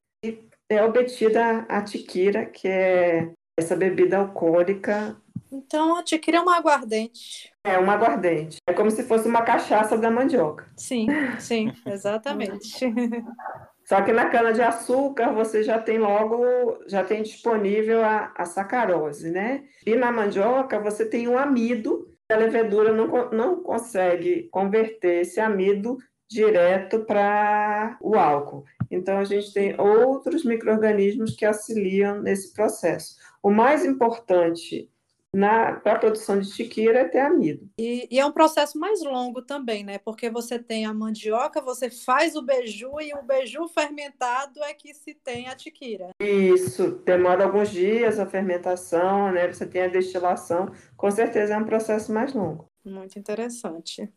é 0.69 0.83
obtida 0.83 1.65
a 1.69 1.83
tiquira, 1.83 2.45
que 2.45 2.67
é 2.67 3.31
essa 3.57 3.77
bebida 3.77 4.19
alcoólica. 4.19 5.17
Então, 5.51 5.97
a 5.97 6.03
tiquira 6.03 6.39
é 6.39 6.41
uma 6.41 6.57
aguardente. 6.57 7.53
É 7.65 7.79
uma 7.79 7.95
aguardente. 7.95 8.59
É 8.69 8.73
como 8.73 8.91
se 8.91 9.05
fosse 9.05 9.29
uma 9.29 9.43
cachaça 9.43 9.97
da 9.97 10.11
mandioca. 10.11 10.67
Sim, 10.77 11.07
sim, 11.39 11.73
exatamente. 11.87 12.85
Só 13.87 14.03
que 14.03 14.13
na 14.13 14.29
cana 14.29 14.53
de 14.53 14.61
açúcar 14.61 15.33
você 15.33 15.63
já 15.63 15.79
tem 15.79 15.97
logo, 15.99 16.45
já 16.89 17.05
tem 17.05 17.23
disponível 17.23 18.05
a, 18.05 18.33
a 18.37 18.45
sacarose, 18.45 19.31
né? 19.31 19.65
E 19.87 19.95
na 19.95 20.11
mandioca 20.11 20.81
você 20.81 21.09
tem 21.09 21.29
um 21.29 21.39
amido, 21.39 22.13
a 22.29 22.37
levedura 22.37 22.93
não, 22.93 23.31
não 23.31 23.63
consegue 23.63 24.49
converter 24.51 25.21
esse 25.21 25.39
amido 25.39 25.99
direto 26.29 27.05
para 27.05 27.97
o 28.01 28.17
álcool. 28.17 28.65
Então, 28.91 29.19
a 29.19 29.25
gente 29.25 29.53
tem 29.53 29.81
outros 29.81 30.45
micro-organismos 30.45 31.37
que 31.37 31.45
auxiliam 31.45 32.21
nesse 32.21 32.53
processo. 32.53 33.17
O 33.41 33.51
mais 33.51 33.85
importante 33.85 34.91
para 35.33 35.93
a 35.93 35.99
produção 35.99 36.41
de 36.41 36.51
tiqueira 36.51 37.01
é 37.01 37.05
ter 37.05 37.21
amido. 37.21 37.69
E, 37.79 38.09
e, 38.11 38.19
é 38.19 38.25
um 38.25 38.33
processo 38.33 38.79
mais 38.79 39.03
longo 39.03 39.43
também, 39.43 39.85
né? 39.85 39.99
Porque 39.99 40.31
você 40.31 40.59
tem 40.59 40.87
a 40.87 40.95
mandioca, 40.95 41.61
você 41.61 41.91
faz 41.91 42.37
o 42.37 42.43
beiju 42.43 43.01
e 43.01 43.13
o 43.13 43.23
beiju 43.23 43.69
fermentado 43.69 44.63
é 44.63 44.73
que 44.73 44.95
se 44.95 45.15
tem 45.15 45.49
a 45.49 45.55
tiqueira. 45.55 46.11
Isso, 46.21 47.03
demora 47.05 47.45
alguns 47.45 47.71
dias 47.71 48.19
a 48.19 48.27
fermentação, 48.27 49.33
né? 49.33 49.53
Você 49.53 49.67
tem 49.67 49.83
a 49.83 49.89
destilação, 49.89 50.71
com 50.97 51.11
certeza 51.11 51.55
é 51.55 51.59
um 51.59 51.65
processo 51.65 52.13
mais 52.13 52.33
longo. 52.33 52.71
Muito 52.85 53.19
interessante. 53.19 54.11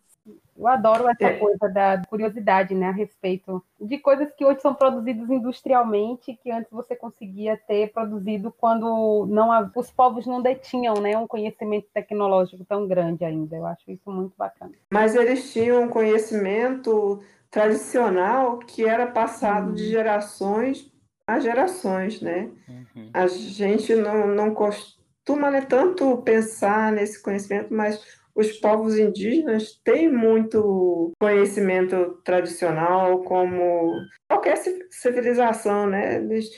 Eu 0.58 0.68
adoro 0.68 1.08
essa 1.08 1.26
é. 1.26 1.38
coisa 1.38 1.70
da 1.70 2.02
curiosidade, 2.08 2.76
né, 2.76 2.88
a 2.88 2.92
respeito 2.92 3.64
de 3.80 3.98
coisas 3.98 4.32
que 4.34 4.46
hoje 4.46 4.62
são 4.62 4.74
produzidas 4.74 5.30
industrialmente, 5.30 6.38
que 6.44 6.52
antes 6.52 6.70
você 6.70 6.96
conseguia 6.96 7.56
ter 7.56 7.92
produzido 7.94 8.54
quando 8.58 9.26
não 9.28 9.72
os 9.76 9.90
povos 9.90 10.26
não 10.26 10.42
detinham, 10.42 10.96
né, 10.96 11.18
um 11.18 11.28
conhecimento 11.28 11.88
tecnológico 11.94 12.66
tão 12.66 12.88
grande 12.88 13.24
ainda. 13.24 13.56
Eu 13.56 13.66
acho 13.66 13.90
isso 13.90 14.12
muito 14.12 14.34
bacana. 14.38 14.74
Mas 14.92 15.16
eles 15.16 15.52
tinham 15.54 15.84
um 15.84 15.90
conhecimento 15.90 17.22
tradicional 17.50 18.60
que 18.60 18.86
era 18.86 19.08
passado 19.08 19.70
uhum. 19.70 19.76
de 19.76 19.90
gerações 19.90 20.92
a 21.30 21.40
gerações, 21.40 22.22
né? 22.22 22.50
Uhum. 22.68 23.12
A 23.14 23.28
gente 23.28 23.94
não, 23.94 24.28
não 24.28 24.54
costuma 24.54 25.52
né, 25.52 25.62
tanto 25.62 26.18
pensar 26.24 26.92
nesse 26.92 27.22
conhecimento, 27.22 27.72
mas 27.72 28.19
os 28.36 28.54
povos 28.54 28.98
indígenas 28.98 29.80
têm 29.84 30.12
muito 30.12 31.12
conhecimento 31.20 32.22
tradicional, 32.24 33.24
como 33.24 33.94
qualquer 34.28 34.58
civilização, 34.90 35.88
né? 35.88 36.16
Eles, 36.16 36.50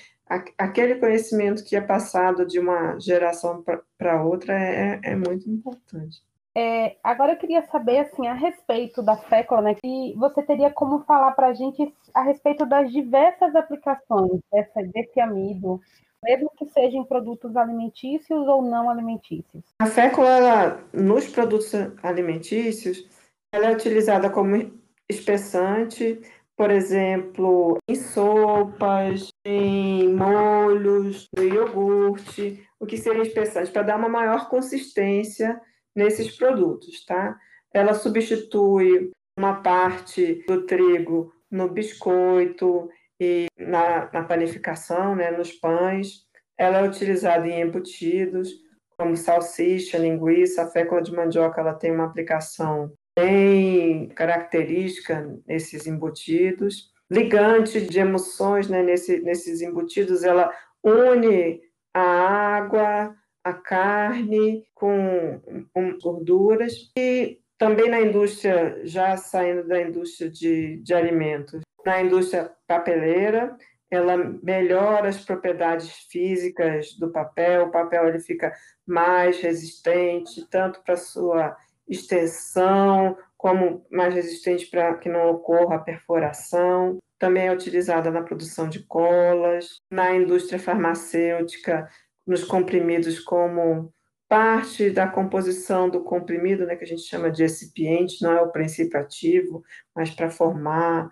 aquele 0.58 0.96
conhecimento 0.96 1.64
que 1.64 1.76
é 1.76 1.82
passado 1.82 2.46
de 2.46 2.60
uma 2.60 3.00
geração 3.00 3.64
para 3.98 4.24
outra 4.24 4.54
é, 4.54 5.00
é, 5.04 5.16
muito 5.16 5.50
importante. 5.50 6.22
É, 6.56 6.98
agora 7.02 7.34
eu 7.34 7.38
queria 7.38 7.66
saber 7.68 8.00
assim 8.00 8.28
a 8.28 8.34
respeito 8.34 9.02
da 9.02 9.16
fécula, 9.16 9.62
né? 9.62 9.76
Que 9.76 10.14
você 10.18 10.44
teria 10.44 10.70
como 10.70 11.04
falar 11.06 11.32
para 11.32 11.48
a 11.48 11.54
gente 11.54 11.94
a 12.14 12.22
respeito 12.22 12.66
das 12.66 12.92
diversas 12.92 13.56
aplicações 13.56 14.42
dessa, 14.52 14.84
desse 14.84 15.20
amido 15.20 15.80
mesmo 16.24 16.52
que 16.56 16.66
sejam 16.68 17.04
produtos 17.04 17.56
alimentícios 17.56 18.48
ou 18.48 18.62
não 18.62 18.90
alimentícios. 18.90 19.64
A 19.80 19.88
fécula, 19.88 20.30
ela, 20.30 20.84
nos 20.94 21.28
produtos 21.28 21.72
alimentícios, 22.04 23.08
ela 23.52 23.68
é 23.68 23.74
utilizada 23.74 24.30
como 24.30 24.72
espessante, 25.10 26.22
por 26.56 26.70
exemplo, 26.70 27.78
em 27.90 27.96
sopas, 27.96 29.30
em 29.44 30.14
molhos, 30.14 31.28
no 31.36 31.44
iogurte, 31.44 32.64
o 32.80 32.86
que 32.86 32.98
seria 32.98 33.24
espessante 33.24 33.72
para 33.72 33.84
dar 33.84 33.98
uma 33.98 34.10
maior 34.10 34.48
consistência 34.48 35.60
nesses 35.96 36.38
produtos, 36.38 37.04
tá? 37.06 37.38
Ela 37.74 37.94
substitui 37.94 39.12
uma 39.38 39.62
parte 39.62 40.44
do 40.48 40.66
trigo 40.66 41.34
no 41.50 41.68
biscoito, 41.68 42.90
e 43.22 43.46
na, 43.56 44.10
na 44.12 44.24
panificação, 44.24 45.16
né, 45.16 45.30
nos 45.30 45.52
pães. 45.52 46.26
Ela 46.58 46.80
é 46.80 46.84
utilizada 46.84 47.48
em 47.48 47.62
embutidos, 47.62 48.50
como 48.98 49.16
salsicha, 49.16 50.00
linguiça. 50.00 50.64
A 50.64 50.68
fécula 50.68 51.04
de 51.04 51.14
mandioca 51.14 51.62
ela 51.62 51.76
tem 51.76 51.92
uma 51.92 52.06
aplicação 52.06 52.92
bem 53.16 54.10
característica 54.10 55.38
nesses 55.46 55.86
embutidos. 55.86 56.92
Ligante 57.12 57.80
de 57.82 58.00
emoções 58.00 58.68
né, 58.68 58.82
nesse, 58.82 59.22
nesses 59.22 59.62
embutidos, 59.62 60.24
ela 60.24 60.52
une 60.84 61.62
a 61.94 62.02
água, 62.02 63.16
a 63.44 63.54
carne 63.54 64.64
com, 64.74 65.40
com 65.72 65.98
gorduras. 66.00 66.74
E 66.98 67.40
também 67.62 67.92
na 67.92 68.02
indústria, 68.02 68.82
já 68.84 69.16
saindo 69.16 69.68
da 69.68 69.80
indústria 69.80 70.32
de, 70.32 70.78
de 70.78 70.96
alimentos, 70.96 71.62
na 71.86 72.02
indústria 72.02 72.52
papeleira, 72.66 73.56
ela 73.92 74.18
melhora 74.42 75.10
as 75.10 75.24
propriedades 75.24 75.92
físicas 76.10 76.98
do 76.98 77.12
papel, 77.12 77.66
o 77.66 77.72
papel 77.72 78.08
ele 78.08 78.20
fica 78.20 78.52
mais 78.84 79.40
resistente, 79.42 80.44
tanto 80.50 80.82
para 80.84 80.98
sua 80.98 81.56
extensão, 81.88 83.16
como 83.38 83.86
mais 83.92 84.16
resistente 84.16 84.66
para 84.66 84.96
que 84.96 85.08
não 85.08 85.30
ocorra 85.30 85.76
a 85.76 85.82
perfuração. 85.82 86.98
Também 87.20 87.46
é 87.46 87.54
utilizada 87.54 88.10
na 88.10 88.24
produção 88.24 88.68
de 88.68 88.84
colas, 88.88 89.76
na 89.88 90.16
indústria 90.16 90.58
farmacêutica, 90.58 91.88
nos 92.26 92.44
comprimidos 92.44 93.20
como 93.20 93.94
parte 94.32 94.90
da 94.90 95.10
composição 95.10 95.90
do 95.90 96.06
comprimido, 96.06 96.66
né, 96.66 96.78
que 96.78 96.86
a 96.86 96.88
gente 96.88 97.02
chama 97.02 97.30
de 97.30 97.44
excipiente, 97.44 98.24
não 98.24 98.32
é 98.32 98.42
o 98.42 98.50
princípio 98.50 98.98
ativo, 98.98 99.62
mas 99.94 100.10
para 100.10 100.30
formar 100.30 101.12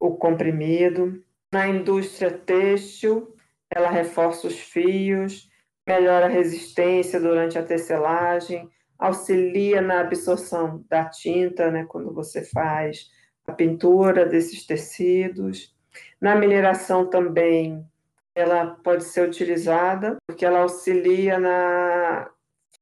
o 0.00 0.16
comprimido. 0.16 1.22
Na 1.52 1.68
indústria 1.68 2.30
têxtil, 2.30 3.36
ela 3.68 3.90
reforça 3.90 4.46
os 4.46 4.58
fios, 4.58 5.46
melhora 5.86 6.24
a 6.24 6.30
resistência 6.30 7.20
durante 7.20 7.58
a 7.58 7.62
tecelagem, 7.62 8.66
auxilia 8.98 9.82
na 9.82 10.00
absorção 10.00 10.82
da 10.88 11.04
tinta, 11.04 11.70
né, 11.70 11.84
quando 11.86 12.14
você 12.14 12.46
faz 12.46 13.10
a 13.46 13.52
pintura 13.52 14.24
desses 14.24 14.66
tecidos. 14.66 15.76
Na 16.18 16.34
mineração 16.34 17.10
também, 17.10 17.86
ela 18.34 18.68
pode 18.82 19.04
ser 19.04 19.28
utilizada, 19.28 20.16
porque 20.26 20.46
ela 20.46 20.60
auxilia 20.60 21.38
na 21.38 22.30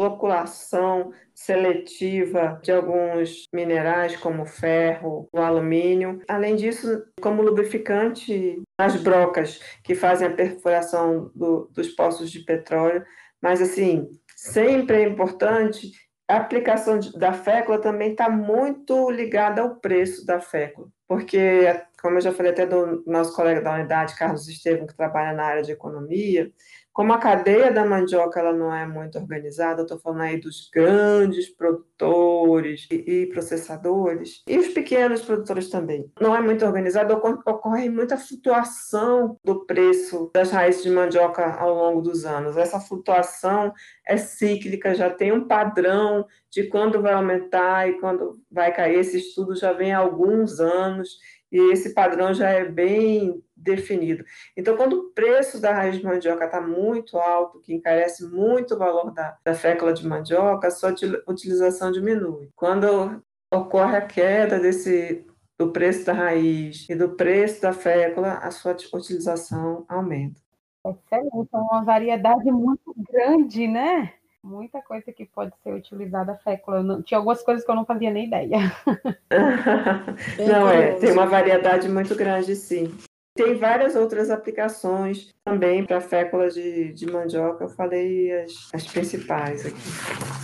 floculação 0.02 1.12
seletiva 1.32 2.58
de 2.60 2.72
alguns 2.72 3.44
minerais, 3.52 4.16
como 4.16 4.42
o 4.42 4.46
ferro, 4.46 5.28
o 5.32 5.38
alumínio. 5.38 6.20
Além 6.28 6.56
disso, 6.56 7.04
como 7.20 7.42
lubrificante 7.42 8.60
nas 8.78 8.96
brocas 8.96 9.60
que 9.84 9.94
fazem 9.94 10.26
a 10.26 10.34
perfuração 10.34 11.30
do, 11.34 11.70
dos 11.72 11.88
poços 11.90 12.32
de 12.32 12.40
petróleo. 12.40 13.04
Mas, 13.40 13.62
assim, 13.62 14.08
sempre 14.36 15.02
é 15.02 15.08
importante 15.08 15.92
a 16.28 16.36
aplicação 16.36 16.98
da 17.14 17.32
fécula 17.32 17.78
também 17.78 18.12
está 18.12 18.28
muito 18.28 19.10
ligada 19.10 19.60
ao 19.60 19.76
preço 19.76 20.24
da 20.24 20.40
fécula, 20.40 20.88
porque, 21.06 21.64
como 22.00 22.16
eu 22.16 22.20
já 22.22 22.32
falei 22.32 22.52
até 22.52 22.64
do 22.64 23.04
nosso 23.06 23.34
colega 23.34 23.60
da 23.60 23.74
unidade, 23.74 24.16
Carlos 24.16 24.48
Estevam, 24.48 24.86
que 24.86 24.96
trabalha 24.96 25.36
na 25.36 25.44
área 25.44 25.62
de 25.62 25.72
economia, 25.72 26.50
como 26.92 27.12
a 27.12 27.18
cadeia 27.18 27.72
da 27.72 27.84
mandioca 27.84 28.38
ela 28.38 28.52
não 28.52 28.74
é 28.74 28.86
muito 28.86 29.18
organizada, 29.18 29.82
estou 29.82 29.98
falando 29.98 30.22
aí 30.22 30.38
dos 30.38 30.68
grandes 30.72 31.48
produtores 31.48 32.86
e, 32.90 33.26
processadores, 33.26 34.42
e 34.46 34.58
os 34.58 34.68
pequenos 34.68 35.22
produtores 35.22 35.70
também. 35.70 36.10
Não 36.20 36.36
é 36.36 36.40
muito 36.40 36.64
organizado, 36.64 37.14
ocorre 37.14 37.88
muita 37.88 38.16
flutuação 38.16 39.38
do 39.42 39.64
preço 39.64 40.30
das 40.34 40.50
raízes 40.50 40.82
de 40.82 40.90
mandioca 40.90 41.54
ao 41.54 41.74
longo 41.74 42.02
dos 42.02 42.24
anos. 42.24 42.56
Essa 42.56 42.78
flutuação 42.78 43.72
é 44.06 44.16
cíclica, 44.16 44.94
já 44.94 45.08
tem 45.08 45.32
um 45.32 45.46
padrão 45.46 46.26
de 46.50 46.64
quando 46.64 47.00
vai 47.00 47.14
aumentar 47.14 47.88
e 47.88 47.98
quando 47.98 48.38
vai 48.50 48.72
cair. 48.72 48.98
Esse 48.98 49.18
estudo 49.18 49.56
já 49.56 49.72
vem 49.72 49.92
há 49.92 49.98
alguns 49.98 50.60
anos 50.60 51.16
e 51.52 51.72
esse 51.72 51.92
padrão 51.92 52.32
já 52.32 52.48
é 52.48 52.64
bem 52.64 53.44
definido. 53.54 54.24
Então, 54.56 54.76
quando 54.76 54.94
o 54.94 55.10
preço 55.10 55.60
da 55.60 55.72
raiz 55.72 55.98
de 55.98 56.04
mandioca 56.04 56.46
está 56.46 56.60
muito 56.60 57.18
alto, 57.18 57.60
que 57.60 57.74
encarece 57.74 58.26
muito 58.26 58.74
o 58.74 58.78
valor 58.78 59.12
da, 59.12 59.36
da 59.44 59.54
fécula 59.54 59.92
de 59.92 60.06
mandioca, 60.06 60.66
a 60.66 60.70
sua 60.70 60.94
utilização 61.28 61.92
diminui. 61.92 62.48
Quando 62.56 63.22
ocorre 63.52 63.96
a 63.96 64.06
queda 64.06 64.58
desse 64.58 65.24
do 65.58 65.70
preço 65.70 66.06
da 66.06 66.12
raiz 66.12 66.88
e 66.88 66.94
do 66.94 67.10
preço 67.10 67.62
da 67.62 67.72
fécula, 67.72 68.38
a 68.38 68.50
sua 68.50 68.76
utilização 68.94 69.84
aumenta. 69.88 70.40
Excelente, 70.84 71.48
é 71.54 71.56
uma 71.56 71.84
variedade 71.84 72.50
muito 72.50 72.92
grande, 72.96 73.68
né? 73.68 74.14
Muita 74.42 74.82
coisa 74.82 75.12
que 75.12 75.24
pode 75.24 75.52
ser 75.62 75.72
utilizada 75.72 76.32
a 76.32 76.36
fécula. 76.36 76.82
Não, 76.82 77.02
tinha 77.02 77.18
algumas 77.18 77.42
coisas 77.42 77.64
que 77.64 77.70
eu 77.70 77.74
não 77.74 77.84
fazia 77.84 78.10
nem 78.10 78.26
ideia. 78.26 78.58
não, 80.38 80.68
é, 80.68 80.92
tem 80.94 81.12
uma 81.12 81.26
variedade 81.26 81.88
muito 81.88 82.14
grande, 82.14 82.56
sim. 82.56 82.92
Tem 83.34 83.54
várias 83.54 83.96
outras 83.96 84.30
aplicações 84.30 85.30
também 85.44 85.84
para 85.86 86.00
féculas 86.00 86.52
de, 86.52 86.92
de 86.92 87.10
mandioca, 87.10 87.64
eu 87.64 87.68
falei 87.68 88.30
as, 88.30 88.68
as 88.74 88.86
principais 88.86 89.64
aqui. 89.64 90.41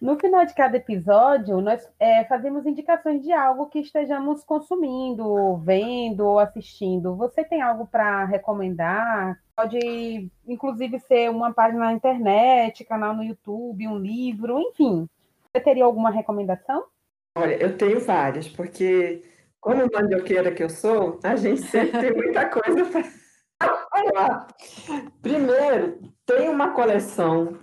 No 0.00 0.18
final 0.18 0.46
de 0.46 0.54
cada 0.54 0.78
episódio, 0.78 1.60
nós 1.60 1.86
é, 1.98 2.24
fazemos 2.24 2.64
indicações 2.64 3.22
de 3.22 3.32
algo 3.32 3.66
que 3.66 3.80
estejamos 3.80 4.42
consumindo, 4.42 5.58
vendo 5.58 6.26
ou 6.26 6.38
assistindo. 6.38 7.14
Você 7.16 7.44
tem 7.44 7.60
algo 7.60 7.86
para 7.86 8.24
recomendar? 8.24 9.38
Pode, 9.54 10.30
inclusive, 10.48 10.98
ser 11.00 11.28
uma 11.28 11.52
página 11.52 11.84
na 11.84 11.92
internet, 11.92 12.82
canal 12.82 13.14
no 13.14 13.22
YouTube, 13.22 13.86
um 13.86 13.98
livro, 13.98 14.58
enfim. 14.58 15.06
Você 15.52 15.62
teria 15.62 15.84
alguma 15.84 16.10
recomendação? 16.10 16.86
Olha, 17.36 17.56
eu 17.56 17.76
tenho 17.76 18.00
várias, 18.00 18.48
porque 18.48 19.22
como 19.60 19.86
mandioqueira 19.92 20.50
que 20.50 20.62
eu 20.62 20.70
sou, 20.70 21.20
a 21.22 21.36
gente 21.36 21.60
sempre 21.60 22.00
tem 22.00 22.14
muita 22.14 22.48
coisa 22.48 22.86
para 22.86 23.04
falar. 23.92 24.46
Primeiro, 25.20 26.00
tem 26.24 26.48
uma 26.48 26.70
coleção 26.70 27.58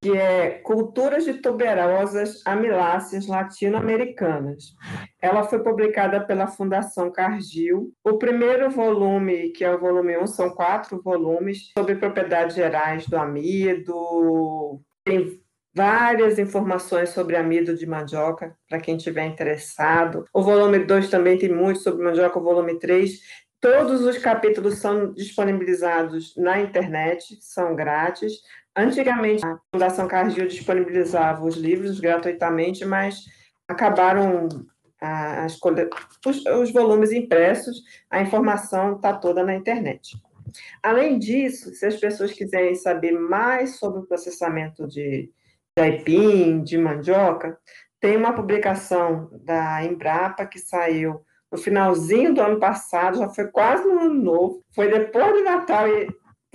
que 0.00 0.16
é 0.16 0.50
Culturas 0.62 1.24
de 1.24 1.34
Tuberosas 1.34 2.42
Amiláceas 2.44 3.26
Latino-Americanas. 3.26 4.74
Ela 5.20 5.44
foi 5.44 5.62
publicada 5.62 6.24
pela 6.24 6.46
Fundação 6.46 7.10
Cargill. 7.10 7.92
O 8.04 8.18
primeiro 8.18 8.70
volume, 8.70 9.50
que 9.50 9.64
é 9.64 9.74
o 9.74 9.80
volume 9.80 10.16
1, 10.18 10.26
são 10.26 10.50
quatro 10.50 11.02
volumes 11.02 11.70
sobre 11.76 11.96
propriedades 11.96 12.54
gerais 12.54 13.06
do 13.06 13.16
amido. 13.16 14.80
Tem 15.04 15.40
várias 15.74 16.38
informações 16.38 17.10
sobre 17.10 17.36
amido 17.36 17.76
de 17.76 17.86
mandioca, 17.86 18.56
para 18.68 18.80
quem 18.80 18.96
estiver 18.96 19.26
interessado. 19.26 20.24
O 20.32 20.42
volume 20.42 20.78
2 20.78 21.10
também 21.10 21.36
tem 21.36 21.52
muito 21.52 21.80
sobre 21.80 22.04
mandioca, 22.04 22.38
o 22.38 22.42
volume 22.42 22.78
3 22.78 23.20
Todos 23.60 24.02
os 24.02 24.18
capítulos 24.18 24.78
são 24.78 25.12
disponibilizados 25.12 26.36
na 26.36 26.60
internet, 26.60 27.38
são 27.40 27.74
grátis. 27.74 28.34
Antigamente, 28.76 29.44
a 29.44 29.58
Fundação 29.72 30.06
Cargill 30.06 30.46
disponibilizava 30.46 31.44
os 31.44 31.56
livros 31.56 31.98
gratuitamente, 31.98 32.84
mas 32.84 33.24
acabaram 33.66 34.48
as, 35.00 35.58
os, 36.26 36.44
os 36.44 36.72
volumes 36.72 37.10
impressos, 37.10 37.82
a 38.10 38.20
informação 38.20 38.96
está 38.96 39.14
toda 39.14 39.42
na 39.42 39.54
internet. 39.54 40.16
Além 40.82 41.18
disso, 41.18 41.74
se 41.74 41.86
as 41.86 41.96
pessoas 41.96 42.32
quiserem 42.32 42.74
saber 42.74 43.12
mais 43.12 43.78
sobre 43.78 44.00
o 44.00 44.06
processamento 44.06 44.86
de, 44.86 45.30
de 45.76 45.82
aipim, 45.82 46.62
de 46.62 46.78
mandioca, 46.78 47.58
tem 47.98 48.16
uma 48.16 48.34
publicação 48.34 49.30
da 49.42 49.82
Embrapa 49.84 50.46
que 50.46 50.58
saiu 50.58 51.24
no 51.50 51.58
finalzinho 51.58 52.34
do 52.34 52.40
ano 52.40 52.60
passado, 52.60 53.18
já 53.18 53.28
foi 53.28 53.46
quase 53.48 53.84
no 53.84 54.00
ano 54.00 54.14
novo, 54.14 54.64
foi 54.74 54.90
depois 54.90 55.32
do 55.32 55.44
Natal 55.44 55.88
e 55.88 56.08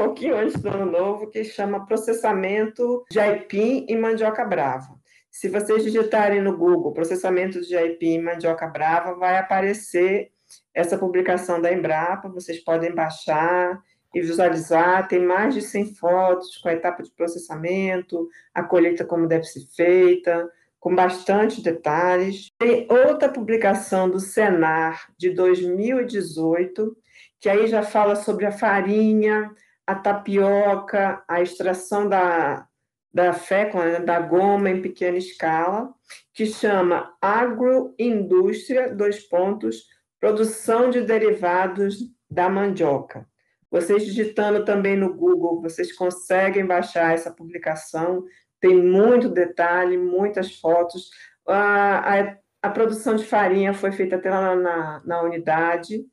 pouquinho 0.06 0.36
antes 0.36 0.60
do 0.60 0.68
ano 0.68 0.92
novo, 0.92 1.28
que 1.28 1.44
chama 1.44 1.86
Processamento 1.86 3.06
de 3.12 3.20
Aipim 3.20 3.86
e 3.88 3.96
Mandioca 3.96 4.44
Brava. 4.44 5.00
Se 5.30 5.48
vocês 5.48 5.84
digitarem 5.84 6.42
no 6.42 6.58
Google 6.58 6.92
processamento 6.92 7.62
de 7.62 7.78
aipim 7.78 8.16
e 8.16 8.22
mandioca 8.22 8.68
brava, 8.68 9.16
vai 9.16 9.38
aparecer 9.38 10.32
essa 10.74 10.98
publicação 10.98 11.62
da 11.62 11.72
Embrapa, 11.72 12.28
vocês 12.28 12.62
podem 12.62 12.94
baixar 12.94 13.82
e 14.14 14.20
visualizar, 14.20 15.08
tem 15.08 15.20
mais 15.20 15.54
de 15.54 15.62
100 15.62 15.96
fotos 15.96 16.58
com 16.58 16.68
a 16.68 16.74
etapa 16.74 17.02
de 17.02 17.12
processamento, 17.12 18.28
a 18.54 18.62
colheita 18.62 19.06
como 19.06 19.26
deve 19.26 19.46
ser 19.46 19.66
feita, 19.74 20.52
com 20.82 20.94
bastante 20.94 21.62
detalhes. 21.62 22.50
Tem 22.58 22.86
outra 22.90 23.30
publicação 23.30 24.10
do 24.10 24.20
Senar, 24.20 25.14
de 25.18 25.30
2018, 25.30 26.98
que 27.40 27.48
aí 27.48 27.68
já 27.68 27.84
fala 27.84 28.18
sobre 28.18 28.46
a 28.46 28.52
farinha, 28.52 29.50
a 29.86 29.96
tapioca, 29.96 31.24
a 31.28 31.41
extração 31.41 32.08
da, 32.08 32.67
da 33.13 33.34
fécula, 33.34 33.86
né, 33.86 34.00
da 34.00 34.20
goma 34.20 34.70
em 34.70 34.82
pequena 34.82 35.17
escala, 35.17 35.94
que 36.34 36.46
chama 36.46 37.13
Agroindústria, 37.22 38.94
dois 38.94 39.20
pontos, 39.28 39.86
produção 40.20 40.89
de 40.89 41.02
derivados 41.02 41.98
da 42.30 42.50
mandioca. 42.50 43.28
Vocês 43.70 44.06
digitando 44.06 44.65
também 44.65 44.98
no 44.98 45.13
Google, 45.13 45.62
vocês 45.62 45.94
conseguem 45.94 46.65
baixar 46.65 47.13
essa 47.13 47.32
publicação, 47.32 48.24
tem 48.60 48.76
muito 48.76 49.28
detalhe, 49.30 49.98
muitas 49.98 50.60
fotos. 50.60 51.10
A, 51.48 52.20
a, 52.20 52.38
a 52.62 52.70
produção 52.70 53.15
de 53.15 53.26
farinha 53.26 53.74
foi 53.74 53.91
feita 53.91 54.17
até 54.17 54.30
lá 54.30 54.56
na, 54.56 55.02
na 55.06 55.22
unidade, 55.22 56.06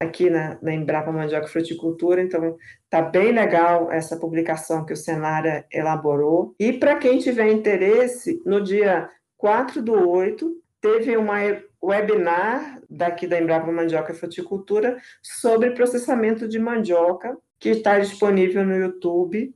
aqui 0.00 0.28
na, 0.28 0.58
na 0.60 0.74
Embrapa 0.74 1.10
Mandioca 1.10 1.46
Fruticultura, 1.46 2.20
então 2.20 2.56
tá 2.90 3.00
bem 3.02 3.32
legal 3.32 3.90
essa 3.90 4.16
publicação 4.16 4.84
que 4.84 4.92
o 4.92 4.96
Senara 4.96 5.64
elaborou. 5.72 6.54
E 6.58 6.72
para 6.72 6.96
quem 6.96 7.18
tiver 7.18 7.48
interesse, 7.48 8.42
no 8.44 8.62
dia 8.62 9.08
4 9.38 9.82
do 9.82 10.08
8, 10.08 10.52
teve 10.80 11.16
uma 11.16 11.36
webinar 11.82 12.80
daqui 12.88 13.26
da 13.26 13.40
Embrapa 13.40 13.70
Mandioca 13.70 14.14
Fruticultura 14.14 14.98
sobre 15.22 15.70
processamento 15.70 16.46
de 16.48 16.58
mandioca, 16.58 17.36
que 17.58 17.70
está 17.70 17.98
disponível 17.98 18.64
no 18.64 18.76
YouTube 18.76 19.54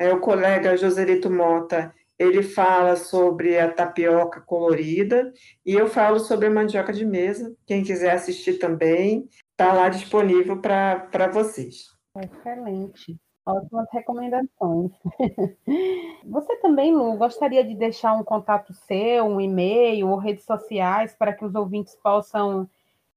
é, 0.00 0.10
o 0.14 0.18
colega 0.18 0.78
Joselito 0.78 1.30
Mota, 1.30 1.94
ele 2.20 2.42
fala 2.42 2.96
sobre 2.96 3.58
a 3.58 3.72
tapioca 3.72 4.42
colorida 4.42 5.32
e 5.64 5.72
eu 5.72 5.88
falo 5.88 6.20
sobre 6.20 6.48
a 6.48 6.50
mandioca 6.50 6.92
de 6.92 7.06
mesa. 7.06 7.56
Quem 7.66 7.82
quiser 7.82 8.12
assistir 8.12 8.58
também, 8.58 9.26
está 9.52 9.72
lá 9.72 9.88
disponível 9.88 10.60
para 10.60 11.28
vocês. 11.32 11.86
Excelente. 12.22 13.18
Ótimas 13.46 13.86
recomendações. 13.90 14.92
Você 16.26 16.56
também, 16.56 16.94
Lu, 16.94 17.16
gostaria 17.16 17.64
de 17.64 17.74
deixar 17.74 18.12
um 18.12 18.22
contato 18.22 18.74
seu, 18.74 19.24
um 19.24 19.40
e-mail 19.40 20.10
ou 20.10 20.18
redes 20.18 20.44
sociais 20.44 21.16
para 21.18 21.32
que 21.32 21.46
os 21.46 21.54
ouvintes 21.54 21.96
possam 22.02 22.68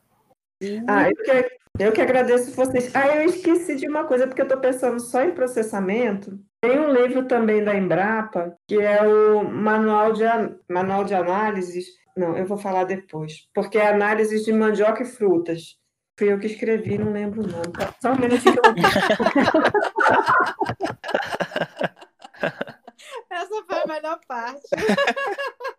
E... 0.60 0.84
Ah, 0.88 1.08
eu 1.10 1.16
que, 1.16 1.52
eu 1.80 1.92
que 1.92 2.02
agradeço 2.02 2.52
vocês. 2.52 2.90
Ah, 2.96 3.16
eu 3.16 3.30
esqueci 3.30 3.76
de 3.76 3.88
uma 3.88 4.06
coisa, 4.06 4.26
porque 4.26 4.42
eu 4.42 4.48
estou 4.48 4.60
pensando 4.60 5.00
só 5.00 5.24
em 5.24 5.30
processamento. 5.32 6.40
Tem 6.60 6.80
um 6.80 6.92
livro 6.92 7.28
também 7.28 7.64
da 7.64 7.76
Embrapa, 7.76 8.58
que 8.68 8.82
é 8.82 9.08
o 9.08 9.44
Manual 9.44 10.12
de, 10.12 10.24
Manual 10.68 11.04
de 11.04 11.14
Análises. 11.14 11.86
Não, 12.16 12.36
eu 12.36 12.48
vou 12.48 12.58
falar 12.58 12.86
depois, 12.86 13.48
porque 13.54 13.78
é 13.78 13.90
análise 13.90 14.44
de 14.44 14.52
mandioca 14.52 15.04
e 15.04 15.06
frutas. 15.06 15.78
Fui 16.18 16.34
eu 16.34 16.40
que 16.40 16.48
escrevi, 16.48 16.98
não 16.98 17.12
lembro 17.12 17.44
o 17.44 17.48
nome. 17.48 17.72
Só 18.02 18.14
um 18.14 18.20
minutinho 18.20 18.60
que 18.60 18.68
eu 18.68 18.74
Essa 23.30 23.64
foi 23.68 23.78
a 23.78 23.86
melhor 23.86 24.20
parte. 24.28 24.68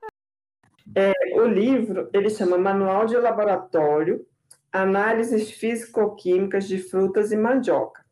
É, 0.99 1.13
o 1.41 1.45
livro, 1.45 2.11
ele 2.13 2.29
chama 2.29 2.59
Manual 2.59 3.07
de 3.07 3.17
Laboratório, 3.17 4.27
Análises 4.73 5.49
Físico-Químicas 5.53 6.67
de 6.67 6.79
Frutas 6.79 7.31
e 7.31 7.37
Mandioca. 7.37 8.05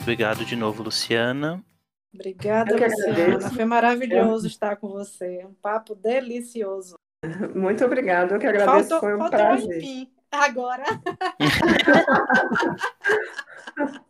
Obrigado 0.02 0.46
de 0.46 0.56
novo, 0.56 0.84
Luciana. 0.84 1.64
Obrigada, 2.16 2.76
Luciana. 2.76 3.52
Foi 3.52 3.66
maravilhoso 3.66 4.48
estar 4.48 4.78
com 4.78 4.88
você. 4.88 5.46
Um 5.46 5.54
papo 5.54 5.94
delicioso. 5.94 6.96
Muito 7.54 7.86
obrigada. 7.86 8.34
Eu 8.36 8.40
que 8.40 8.48
agradeço. 8.48 8.90
Faltou, 8.90 9.00
Foi 9.00 9.16
um 9.16 9.30
prazer. 9.30 9.84
Um 9.84 10.08
agora. 10.32 10.84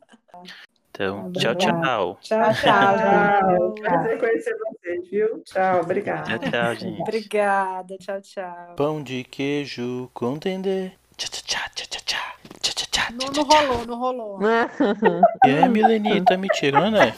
Então, 0.95 1.29
tchau, 1.33 1.53
tchau. 1.55 2.17
Tchau, 2.21 2.53
tchau. 2.53 3.73
Prazer 3.81 4.17
conhecer 4.17 4.55
vocês, 4.57 5.09
viu? 5.09 5.43
Tchau, 5.43 5.81
obrigada. 5.81 6.39
Tchau, 6.39 6.49
tchau, 6.49 6.75
gente. 6.75 7.01
Obrigada, 7.01 7.97
tchau, 7.97 8.21
tchau. 8.21 8.75
Pão 8.77 9.03
de 9.03 9.25
queijo 9.25 10.09
com 10.13 10.37
dendê. 10.37 10.93
Tchau, 11.17 11.29
tchau, 11.29 11.59
tchau, 11.75 11.87
tchau, 11.89 12.01
tchau. 12.05 12.21
Não, 13.11 13.27
não 13.27 13.43
rolou, 13.43 13.85
não 13.85 13.97
rolou. 13.97 14.39
E 15.45 15.49
aí, 15.49 15.67
Mileni, 15.69 16.23
tá 16.23 16.37
me 16.37 16.47
tirando, 16.47 16.97
né? 16.97 17.13